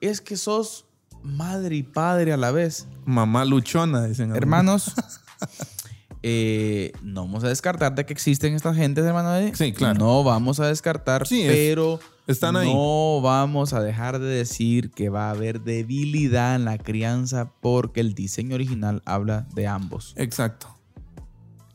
[0.00, 0.86] es que sos
[1.22, 2.86] madre y padre a la vez.
[3.04, 4.34] Mamá luchona, dicen.
[4.34, 4.92] Hermanos,
[6.22, 9.34] eh, no vamos a descartar de que existen estas gentes, hermano.
[9.36, 9.54] Eddie.
[9.54, 9.98] Sí, claro.
[9.98, 12.72] No vamos a descartar, Sí, es- pero están ahí.
[12.72, 18.00] no vamos a dejar de decir que va a haber debilidad en la crianza porque
[18.00, 20.12] el diseño original habla de ambos.
[20.16, 20.68] Exacto.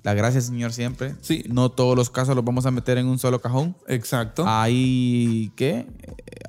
[0.03, 1.15] La gracia, Señor, siempre.
[1.21, 1.43] Sí.
[1.49, 3.75] No todos los casos los vamos a meter en un solo cajón.
[3.87, 4.43] Exacto.
[4.45, 5.87] Hay, ¿qué?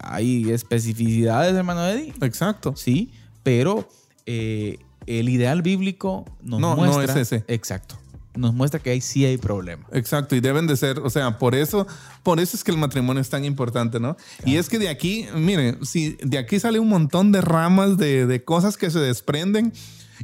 [0.01, 2.13] Hay especificidades, hermano Eddie.
[2.23, 2.75] Exacto.
[2.77, 3.13] Sí,
[3.45, 3.89] pero
[4.27, 7.21] eh, el ideal bíblico nos No, no muestra.
[7.21, 7.45] es ese.
[7.49, 7.97] Exacto.
[8.37, 9.87] Nos muestra que ahí sí hay problema.
[9.93, 11.87] Exacto, y deben de ser, o sea, por eso,
[12.25, 14.17] por eso es que el matrimonio es tan importante, ¿no?
[14.45, 18.27] Y es que de aquí, miren, si de aquí sale un montón de ramas de,
[18.27, 19.73] de cosas que se desprenden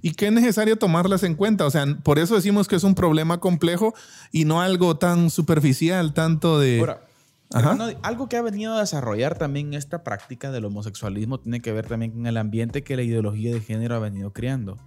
[0.03, 1.67] y que es necesario tomarlas en cuenta.
[1.67, 3.95] O sea, por eso decimos que es un problema complejo
[4.33, 6.81] y no algo tan superficial, tanto de.
[6.81, 7.07] Ahora,
[7.53, 7.73] Ajá.
[7.73, 11.87] hermano, algo que ha venido a desarrollar también esta práctica del homosexualismo tiene que ver
[11.87, 14.79] también con el ambiente que la ideología de género ha venido creando.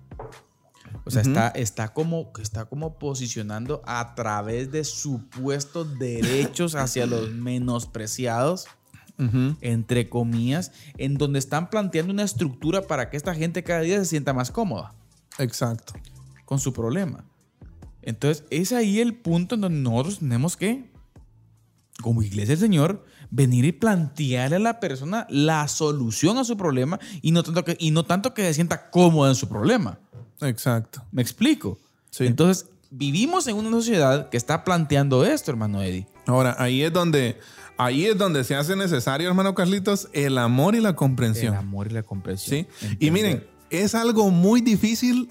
[1.06, 7.32] O sea, está, está, como, está como posicionando a través de supuestos derechos hacia los
[7.32, 8.68] menospreciados,
[9.62, 14.06] Entre comillas, en donde están planteando una estructura para que esta gente cada día se
[14.06, 14.94] sienta más cómoda
[15.38, 15.94] Exacto.
[16.46, 17.24] con su problema.
[18.02, 20.92] Entonces, es ahí el punto en donde nosotros tenemos que,
[22.02, 27.00] como iglesia del Señor, venir y plantearle a la persona la solución a su problema
[27.22, 30.00] y no tanto que, y no tanto que se sienta cómoda en su problema.
[30.42, 31.04] Exacto.
[31.12, 31.80] ¿Me explico?
[32.10, 32.26] Sí.
[32.26, 36.08] Entonces, vivimos en una sociedad que está planteando esto, hermano Eddie.
[36.28, 37.40] Ahora, ahí es donde,
[37.78, 41.54] ahí es donde se hace necesario, hermano Carlitos, el amor y la comprensión.
[41.54, 42.68] El amor y la comprensión.
[42.80, 42.88] Sí.
[43.00, 45.30] Y miren, es algo muy difícil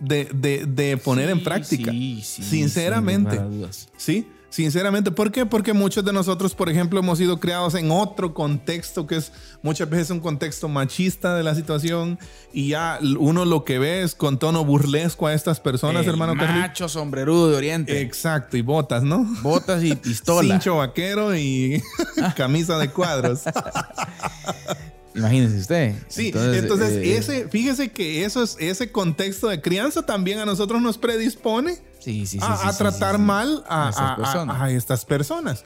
[0.00, 1.90] de, de- de poner en Sí, práctica.
[1.90, 3.38] sí, sí, sinceramente.
[3.38, 3.88] sin.
[3.96, 5.10] Sí, sinceramente.
[5.10, 5.46] ¿Por qué?
[5.46, 9.32] Porque muchos de nosotros, por ejemplo, hemos sido criados en otro contexto que es
[9.62, 12.18] muchas veces un contexto machista de la situación
[12.52, 16.34] y ya uno lo que ve es con tono burlesco a estas personas, El hermano
[16.34, 16.60] Carlitos.
[16.60, 18.00] macho sombrerudo de Oriente.
[18.00, 19.24] Exacto, y botas, ¿no?
[19.42, 20.54] botas y pistola.
[20.54, 21.82] Cincho vaquero y
[22.36, 23.40] camisa de cuadros.
[25.20, 25.94] Imagínese usted.
[26.08, 30.80] Sí, entonces, eh, ese, fíjese que eso es, ese contexto de crianza también a nosotros
[30.80, 35.64] nos predispone sí, sí, sí, a, tratar mal a, A a estas personas.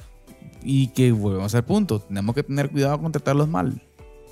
[0.62, 2.00] Y que volvemos al punto.
[2.00, 3.82] Tenemos que tener cuidado con tratarlos mal.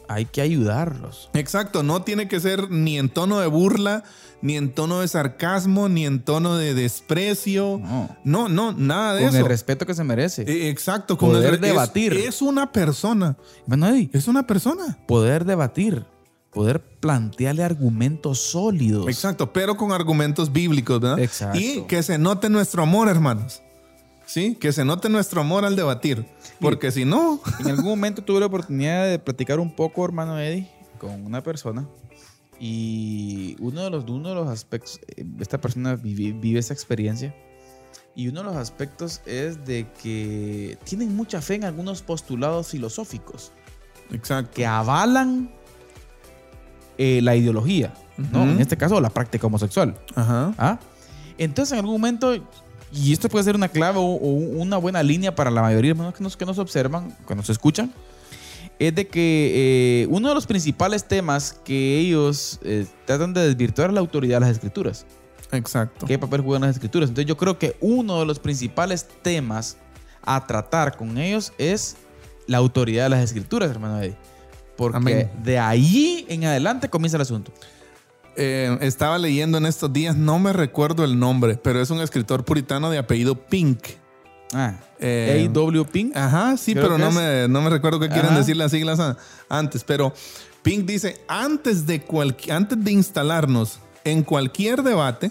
[0.09, 1.31] Hay que ayudarlos.
[1.35, 4.05] Exacto, no tiene que ser ni en tono de burla,
[4.43, 7.81] ni en tono de sarcasmo, ni en tono de desprecio.
[7.83, 8.17] No.
[8.25, 9.39] No, no, nada de Con eso.
[9.39, 10.43] el respeto que se merece.
[10.43, 12.13] Eh, Exacto, con Poder el- debatir.
[12.13, 13.37] Es, una persona,
[13.71, 14.99] Eddie, es una persona.
[15.07, 16.05] poder debatir.
[16.53, 19.07] Poder plantearle argumentos sólidos.
[19.09, 21.19] Exacto, pero con argumentos bíblicos, ¿verdad?
[21.19, 21.59] Exacto.
[21.59, 23.63] Y que se note nuestro amor, hermanos.
[24.27, 24.55] ¿sí?
[24.61, 26.27] Que se note nuestro amor al debatir.
[26.61, 30.69] Porque si no, En algún momento tuve la oportunidad de platicar un poco, hermano Eddie,
[30.99, 31.87] con una persona.
[32.65, 37.35] Y uno de los, uno de los aspectos, eh, esta persona vive, vive esa experiencia.
[38.15, 43.51] Y uno de los aspectos es de que tienen mucha fe en algunos postulados filosóficos
[44.13, 44.53] exacto.
[44.55, 45.51] que avalan
[46.99, 48.45] eh, la ideología, ¿no?
[48.45, 48.51] Ujú.
[48.53, 49.99] En este caso, la práctica homosexual.
[50.15, 50.55] Ajá.
[50.57, 50.79] ¿Ah?
[51.39, 52.33] Entonces, en algún momento,
[52.93, 55.99] y esto puede ser una clave o, o una buena línea para la mayoría de
[55.99, 57.93] hermanos que nos, que nos observan, que nos escuchan,
[58.79, 63.91] es de que eh, uno de los principales temas que ellos eh, tratan de desvirtuar
[63.91, 65.07] es la autoridad de las escrituras.
[65.53, 66.07] Exacto.
[66.07, 67.11] ¿Qué papel juegan las escrituras?
[67.11, 69.77] Entonces, yo creo que uno de los principales temas
[70.23, 71.97] a tratar con ellos es
[72.47, 74.17] la autoridad de las escrituras, hermano Eddie.
[74.77, 75.31] Porque Amén.
[75.43, 77.53] de ahí en adelante comienza el asunto.
[78.35, 82.45] Eh, estaba leyendo en estos días, no me recuerdo el nombre, pero es un escritor
[82.45, 83.81] puritano de apellido Pink.
[84.53, 85.85] Ah, Eh, A.W.
[85.87, 86.17] Pink.
[86.17, 87.15] Ajá, sí, Creo pero no es.
[87.15, 89.17] me, no me recuerdo qué quieren decir las siglas a-
[89.49, 89.83] antes.
[89.85, 90.13] Pero
[90.63, 95.31] Pink dice, antes de, cualqui- antes de instalarnos en cualquier debate,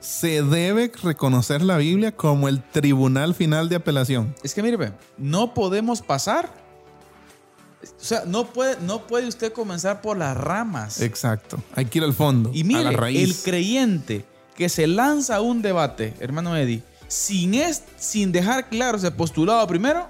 [0.00, 4.34] se debe reconocer la Biblia como el tribunal final de apelación.
[4.42, 6.50] Es que mire, no podemos pasar.
[7.82, 11.00] O sea, no puede, no puede usted comenzar por las ramas.
[11.00, 11.62] Exacto.
[11.74, 14.24] Hay que ir al fondo, Y a mire, el creyente
[14.56, 19.66] que se lanza a un debate, hermano Eddie, sin, es, sin dejar claro ese postulado
[19.66, 20.08] primero,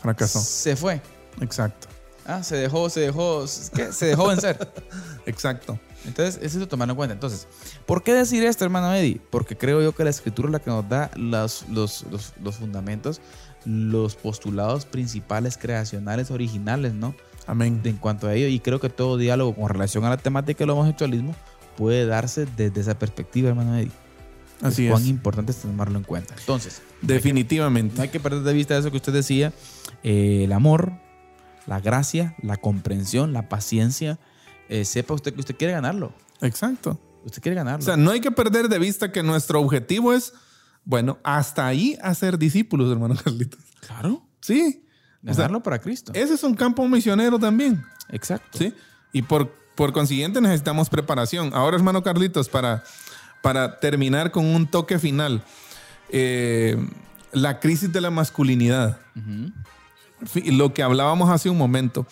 [0.00, 0.40] Fracasó.
[0.40, 1.00] se fue.
[1.40, 1.88] Exacto.
[2.26, 3.44] Ah, se dejó, se dejó,
[3.74, 3.92] ¿qué?
[3.92, 4.70] se dejó vencer.
[5.26, 5.78] Exacto.
[6.04, 7.14] Entonces, eso es de tomarlo en cuenta.
[7.14, 7.48] Entonces,
[7.86, 9.20] ¿por qué decir esto, hermano Eddie?
[9.30, 12.56] Porque creo yo que la escritura es la que nos da los, los, los, los
[12.56, 13.20] fundamentos,
[13.64, 17.14] los postulados principales, creacionales, originales, ¿no?
[17.46, 17.80] Amén.
[17.84, 20.70] En cuanto a ello, y creo que todo diálogo con relación a la temática del
[20.70, 21.34] homosexualismo
[21.76, 23.90] puede darse desde esa perspectiva, hermano Eddie.
[24.62, 25.08] Así cuán es.
[25.08, 26.34] importante es tomarlo en cuenta.
[26.38, 27.96] Entonces, Definitivamente.
[27.96, 29.52] no hay que perder de vista eso que usted decía,
[30.02, 30.92] eh, el amor,
[31.66, 34.18] la gracia, la comprensión, la paciencia.
[34.68, 36.12] Eh, sepa usted que usted quiere ganarlo.
[36.40, 36.98] Exacto.
[37.24, 37.82] Usted quiere ganarlo.
[37.82, 40.32] O sea, no hay que perder de vista que nuestro objetivo es,
[40.84, 43.60] bueno, hasta ahí hacer discípulos, hermano Carlitos.
[43.86, 44.22] claro.
[44.40, 44.84] Sí.
[45.22, 46.12] O sea, Ganarlo para Cristo.
[46.14, 47.84] ese es un campo misionero también.
[48.10, 48.56] Exacto.
[48.56, 48.72] ¿sí?
[49.12, 51.50] Y por, por consiguiente necesitamos preparación.
[51.54, 52.84] Ahora, hermano Carlitos, para,
[53.42, 55.42] para terminar con un toque final,
[56.10, 56.76] eh,
[57.32, 58.98] la crisis de la masculinidad,
[60.46, 62.06] lo que hablábamos hace un momento.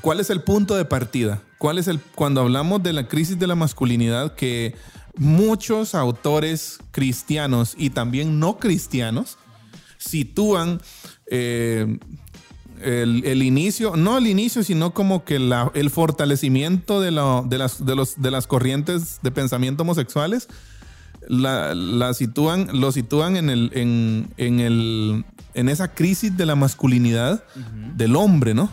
[0.00, 1.40] ¿Cuál es el punto de partida?
[1.58, 4.74] ¿Cuál es el cuando hablamos de la crisis de la masculinidad que
[5.16, 9.38] muchos autores cristianos y también no cristianos
[9.98, 10.80] sitúan
[11.30, 11.98] eh,
[12.84, 17.58] el, el inicio, no el inicio, sino como que la- el fortalecimiento de, la- de
[17.58, 20.48] las, de, los, de las corrientes de pensamiento homosexuales,
[21.28, 25.24] la, la sitúan, lo sitúan en, el, en, en, el,
[25.54, 27.44] en esa crisis de la masculinidad
[27.96, 28.70] del hombre, ¿no?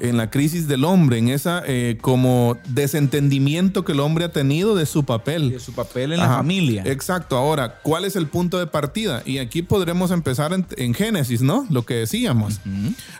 [0.00, 4.74] En la crisis del hombre, en esa eh, como desentendimiento que el hombre ha tenido
[4.74, 5.50] de su papel.
[5.50, 6.82] De su papel en la familia.
[6.86, 7.36] Exacto.
[7.36, 9.22] Ahora, ¿cuál es el punto de partida?
[9.24, 11.66] Y aquí podremos empezar en, en Génesis, ¿no?
[11.70, 12.60] Lo que decíamos.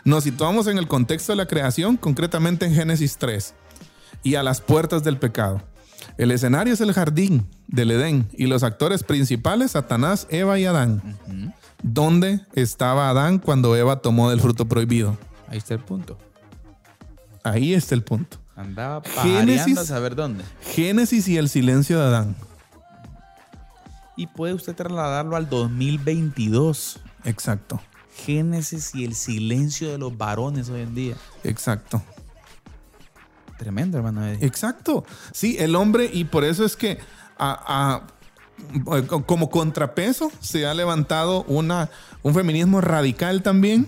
[0.03, 3.53] Nos situamos en el contexto de la creación, concretamente en Génesis 3,
[4.23, 5.61] y a las puertas del pecado.
[6.17, 11.17] El escenario es el jardín del Edén y los actores principales, Satanás, Eva y Adán.
[11.83, 15.17] ¿Dónde estaba Adán cuando Eva tomó del fruto prohibido?
[15.47, 16.17] Ahí está el punto.
[17.51, 18.37] Ahí está el punto.
[18.55, 19.77] Andaba Génesis.
[19.77, 20.43] a saber dónde.
[20.73, 22.35] Génesis y el silencio de Adán.
[24.15, 26.99] Y puede usted trasladarlo al 2022.
[27.23, 27.79] Exacto,
[28.25, 31.15] Génesis y el silencio de los varones hoy en día.
[31.43, 32.01] exacto.
[33.59, 34.23] Tremendo, hermano.
[34.25, 34.45] Eddie.
[34.45, 35.03] Exacto.
[35.33, 36.99] Sí, el hombre, y por eso es que
[37.39, 38.07] a- a-
[39.25, 41.89] como contrapeso se ha levantado una,
[42.23, 43.85] un feminismo radical también,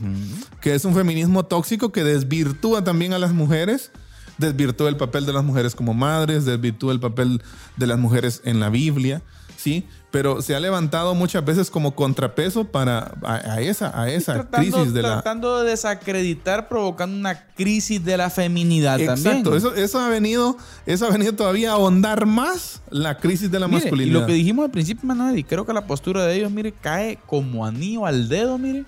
[0.62, 3.92] que es un feminismo tóxico que desvirtúa también a las mujeres,
[4.38, 7.42] desvirtúa el papel de las mujeres como madres, desvirtúa el papel
[7.78, 9.22] de las mujeres en la Biblia,
[9.58, 9.86] ¿sí?
[10.12, 14.58] Pero se ha levantado muchas veces como contrapeso para a, a esa, a esa tratando,
[14.78, 15.10] crisis de la...
[15.14, 19.56] tratando de desacreditar, provocando una crisis de la feminidad Exacto, también.
[19.58, 20.58] eso, eso ha venido,
[20.88, 24.20] eso ha venido todavía a ahondar más la crisis de la Mire, y masculinidad.
[24.22, 27.20] lo que dijimos al principio, Manuel, y creo que la postura de ellos, mire, cae
[27.28, 28.86] como anillo al dedo, mire,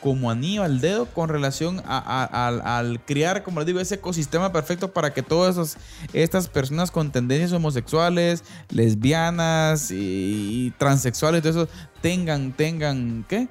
[0.00, 3.96] como anillo al dedo con relación a- a- al, al crear, como les digo, ese
[3.96, 5.76] ecosistema perfecto para que todas esas,
[6.12, 13.48] estas personas con tendencias homosexuales, lesbianas y, y transexuales, todo eso, tengan, tengan, ¿qué?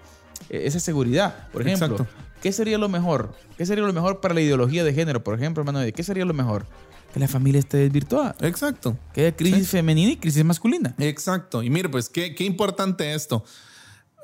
[0.50, 1.48] Eh, Esa seguridad.
[1.52, 2.08] Por ejemplo, Exacto.
[2.42, 3.34] ¿qué sería lo mejor?
[3.58, 5.80] ¿Qué sería lo mejor para la ideología de género, por ejemplo, hermano?
[5.94, 6.66] ¿Qué sería lo mejor?
[7.14, 8.36] que la familia esté desvirtuada.
[8.42, 8.96] Exacto.
[9.14, 10.94] Que haya crisis femenina y crisis masculina.
[11.00, 11.64] Exacto.
[11.64, 13.44] Y mire, pues qué, qué importante esto.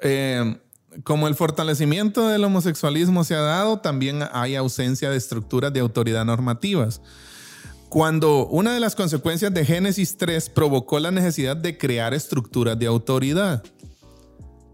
[0.03, 0.57] Eh,
[1.03, 6.25] como el fortalecimiento del homosexualismo se ha dado, también hay ausencia de estructuras de autoridad
[6.25, 7.01] normativas.
[7.89, 12.87] Cuando una de las consecuencias de Génesis 3 provocó la necesidad de crear estructuras de
[12.87, 13.63] autoridad.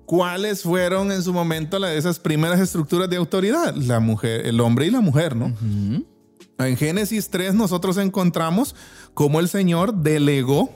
[0.06, 3.74] ¿Cuáles fueron en su momento la- esas primeras estructuras de autoridad?
[3.76, 5.54] La mujer, el hombre y la mujer, ¿no?
[6.58, 8.76] En Génesis 3 nosotros encontramos
[9.14, 10.70] cómo el Señor delegó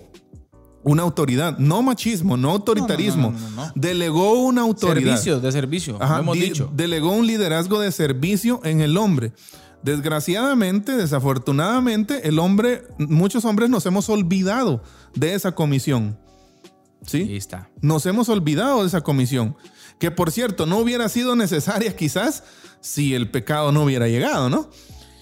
[0.86, 5.12] una autoridad, no machismo, no autoritarismo, no, no, no, delegó una autoridad.
[5.18, 6.70] Servicio, de servicio, Ajá, hemos di- dicho.
[6.74, 9.34] Delegó un liderazgo de servicio en el hombre.
[9.84, 14.82] Desgraciadamente, desafortunadamente, el hombre, muchos hombres nos hemos olvidado
[15.16, 16.18] de esa comisión.
[17.06, 17.20] ¿Sí?
[17.20, 17.70] Ahí está.
[17.82, 19.56] Nos hemos olvidado de esa comisión.
[20.00, 22.44] Que por cierto, no hubiera sido necesaria quizás
[22.82, 24.70] si el pecado no hubiera llegado, ¿no?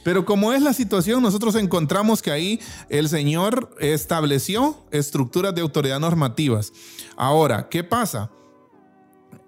[0.03, 5.99] Pero como es la situación, nosotros encontramos que ahí el Señor estableció estructuras de autoridad
[5.99, 6.73] normativas.
[7.15, 8.29] Ahora, ¿qué pasa?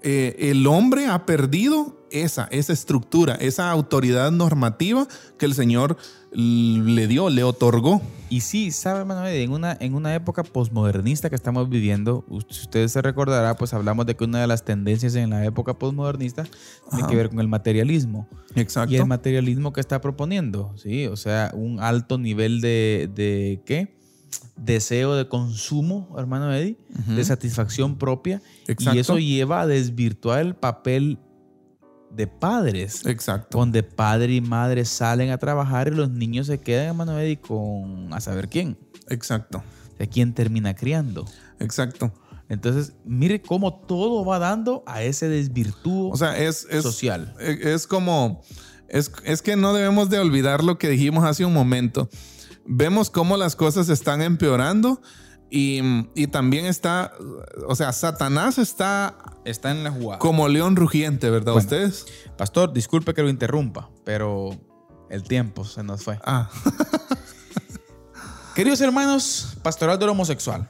[0.07, 5.07] Eh, el hombre ha perdido esa, esa estructura, esa autoridad normativa
[5.39, 5.97] que el Señor
[6.31, 8.03] le dio, le otorgó.
[8.29, 12.87] Y sí, sabe, hermano, en una, en una época posmodernista que estamos viviendo, si usted
[12.87, 16.43] se recordará, pues hablamos de que una de las tendencias en la época posmodernista
[16.91, 18.27] tiene que ver con el materialismo.
[18.53, 18.93] Exacto.
[18.93, 21.07] Y el materialismo que está proponiendo, ¿sí?
[21.07, 23.95] O sea, un alto nivel de, de ¿qué?
[24.57, 26.77] Deseo de consumo, hermano Eddie,
[27.07, 28.41] de satisfacción propia.
[28.67, 28.95] Exacto.
[28.95, 31.19] Y eso lleva a desvirtuar el papel
[32.09, 33.05] de padres.
[33.05, 33.57] Exacto.
[33.57, 38.13] Donde padre y madre salen a trabajar y los niños se quedan, hermano Eddie, con
[38.13, 38.77] a saber quién.
[39.09, 39.63] Exacto.
[39.93, 41.25] O sea, quién termina criando.
[41.59, 42.13] Exacto.
[42.47, 47.33] Entonces, mire cómo todo va dando a ese desvirtúo O sea, es, es social.
[47.39, 48.41] Es como,
[48.87, 52.07] es, es que no debemos de olvidar lo que dijimos hace un momento.
[52.65, 55.01] Vemos cómo las cosas están empeorando
[55.49, 55.79] y,
[56.15, 57.13] y también está,
[57.67, 60.19] o sea, Satanás está Está en la jugada.
[60.19, 61.53] como león rugiente, ¿verdad?
[61.53, 61.65] Bueno.
[61.65, 62.05] Ustedes.
[62.35, 64.49] Pastor, disculpe que lo interrumpa, pero
[65.09, 66.19] el tiempo se nos fue.
[66.25, 66.49] Ah,
[68.55, 70.67] Queridos hermanos, pastoral del homosexual.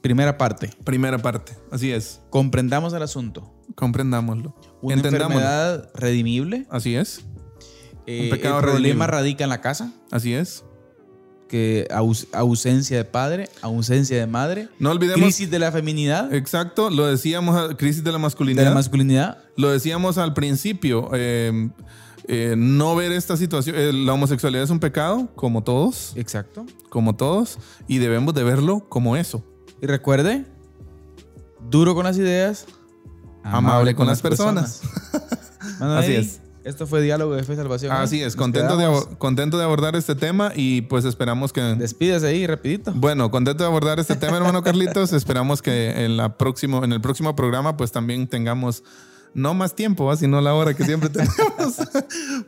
[0.00, 0.70] Primera parte.
[0.84, 1.56] primera parte.
[1.70, 2.20] Así es.
[2.30, 3.52] Comprendamos el asunto.
[3.74, 4.56] Comprendámoslo.
[4.80, 6.66] Una enfermedad redimible.
[6.70, 7.24] Así es.
[8.06, 9.92] Eh, pecado el problema radica en la casa.
[10.10, 10.64] Así es.
[11.48, 14.68] Que aus- ausencia de padre, ausencia de madre.
[14.78, 15.20] No olvidemos.
[15.20, 18.64] Crisis de la feminidad, Exacto, lo decíamos, ah, crisis de la de masculinidad.
[18.64, 19.38] la masculinidad.
[19.56, 21.68] Lo decíamos al principio, eh,
[22.26, 26.64] eh, no ver esta situación, eh, la homosexualidad es un pecado, como todos, Exacto.
[26.88, 29.44] como todos, y debemos de verlo como eso,
[29.82, 30.46] Y recuerde,
[31.68, 32.64] duro con las ideas,
[33.44, 34.80] Amable con las personas.
[35.80, 36.40] Mano, Así es.
[36.64, 37.92] Esto fue Diálogo de Fe y Salvación.
[37.92, 37.96] ¿eh?
[37.96, 41.60] Así es, Nos contento de, contento de abordar este tema y pues esperamos que...
[41.60, 42.92] Despídase ahí, rapidito.
[42.94, 45.12] Bueno, contento de abordar este tema, hermano Carlitos.
[45.12, 48.84] Esperamos que en, la próximo, en el próximo programa pues también tengamos
[49.34, 51.76] no más tiempo, sino la hora que siempre tenemos,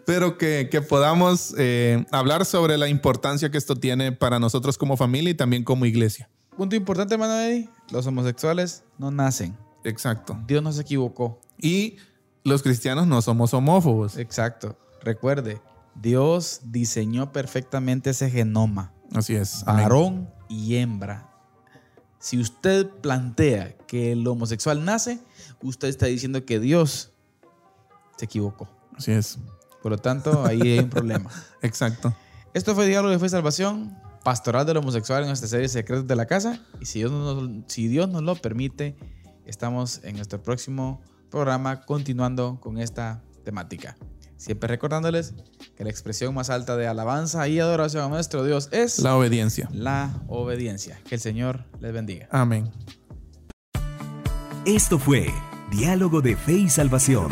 [0.05, 4.97] pero que, que podamos eh, hablar sobre la importancia que esto tiene para nosotros como
[4.97, 6.29] familia y también como iglesia.
[6.57, 7.69] Punto importante, hermano Eddie.
[7.91, 9.57] Los homosexuales no nacen.
[9.83, 10.39] Exacto.
[10.47, 11.41] Dios no se equivocó.
[11.59, 11.97] Y
[12.45, 14.19] los cristianos no somos homófobos.
[14.19, 14.79] Exacto.
[15.03, 15.61] Recuerde,
[15.95, 18.93] Dios diseñó perfectamente ese genoma.
[19.15, 19.65] Así es.
[19.65, 21.31] Varón y hembra.
[22.19, 25.21] Si usted plantea que el homosexual nace,
[25.63, 27.13] usted está diciendo que Dios
[28.17, 28.69] se equivocó.
[28.97, 29.39] Así es.
[29.83, 31.31] Por lo tanto, ahí hay un problema.
[31.63, 32.15] Exacto.
[32.55, 36.17] Esto fue Diálogo de Fe y Salvación, pastoral del homosexual en nuestra serie Secretos de
[36.17, 36.61] la Casa.
[36.81, 38.97] Y si Dios, nos, si Dios nos lo permite,
[39.45, 41.03] estamos en nuestro próximo
[41.35, 43.97] programa continuando con esta temática.
[44.37, 45.35] Siempre recordándoles
[45.76, 49.68] que la expresión más alta de alabanza y adoración a nuestro Dios es La obediencia.
[49.72, 51.01] la obediencia.
[51.09, 52.28] Que el Señor les bendiga.
[52.30, 52.70] Amén.
[54.64, 55.26] Esto fue
[55.72, 57.28] Diálogo de Fe y Salvación.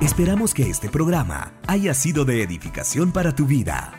[0.00, 3.92] Esperamos que este programa haya sido de edificación para tu vida.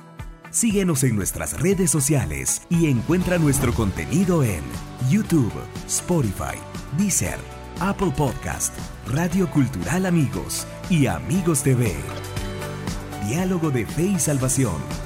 [0.49, 4.61] Síguenos en nuestras redes sociales y encuentra nuestro contenido en
[5.09, 5.51] YouTube,
[5.85, 6.57] Spotify,
[6.97, 7.37] Deezer,
[7.79, 8.73] Apple Podcast,
[9.07, 11.93] Radio Cultural Amigos y Amigos TV.
[13.27, 15.04] Diálogo de Fe y Salvación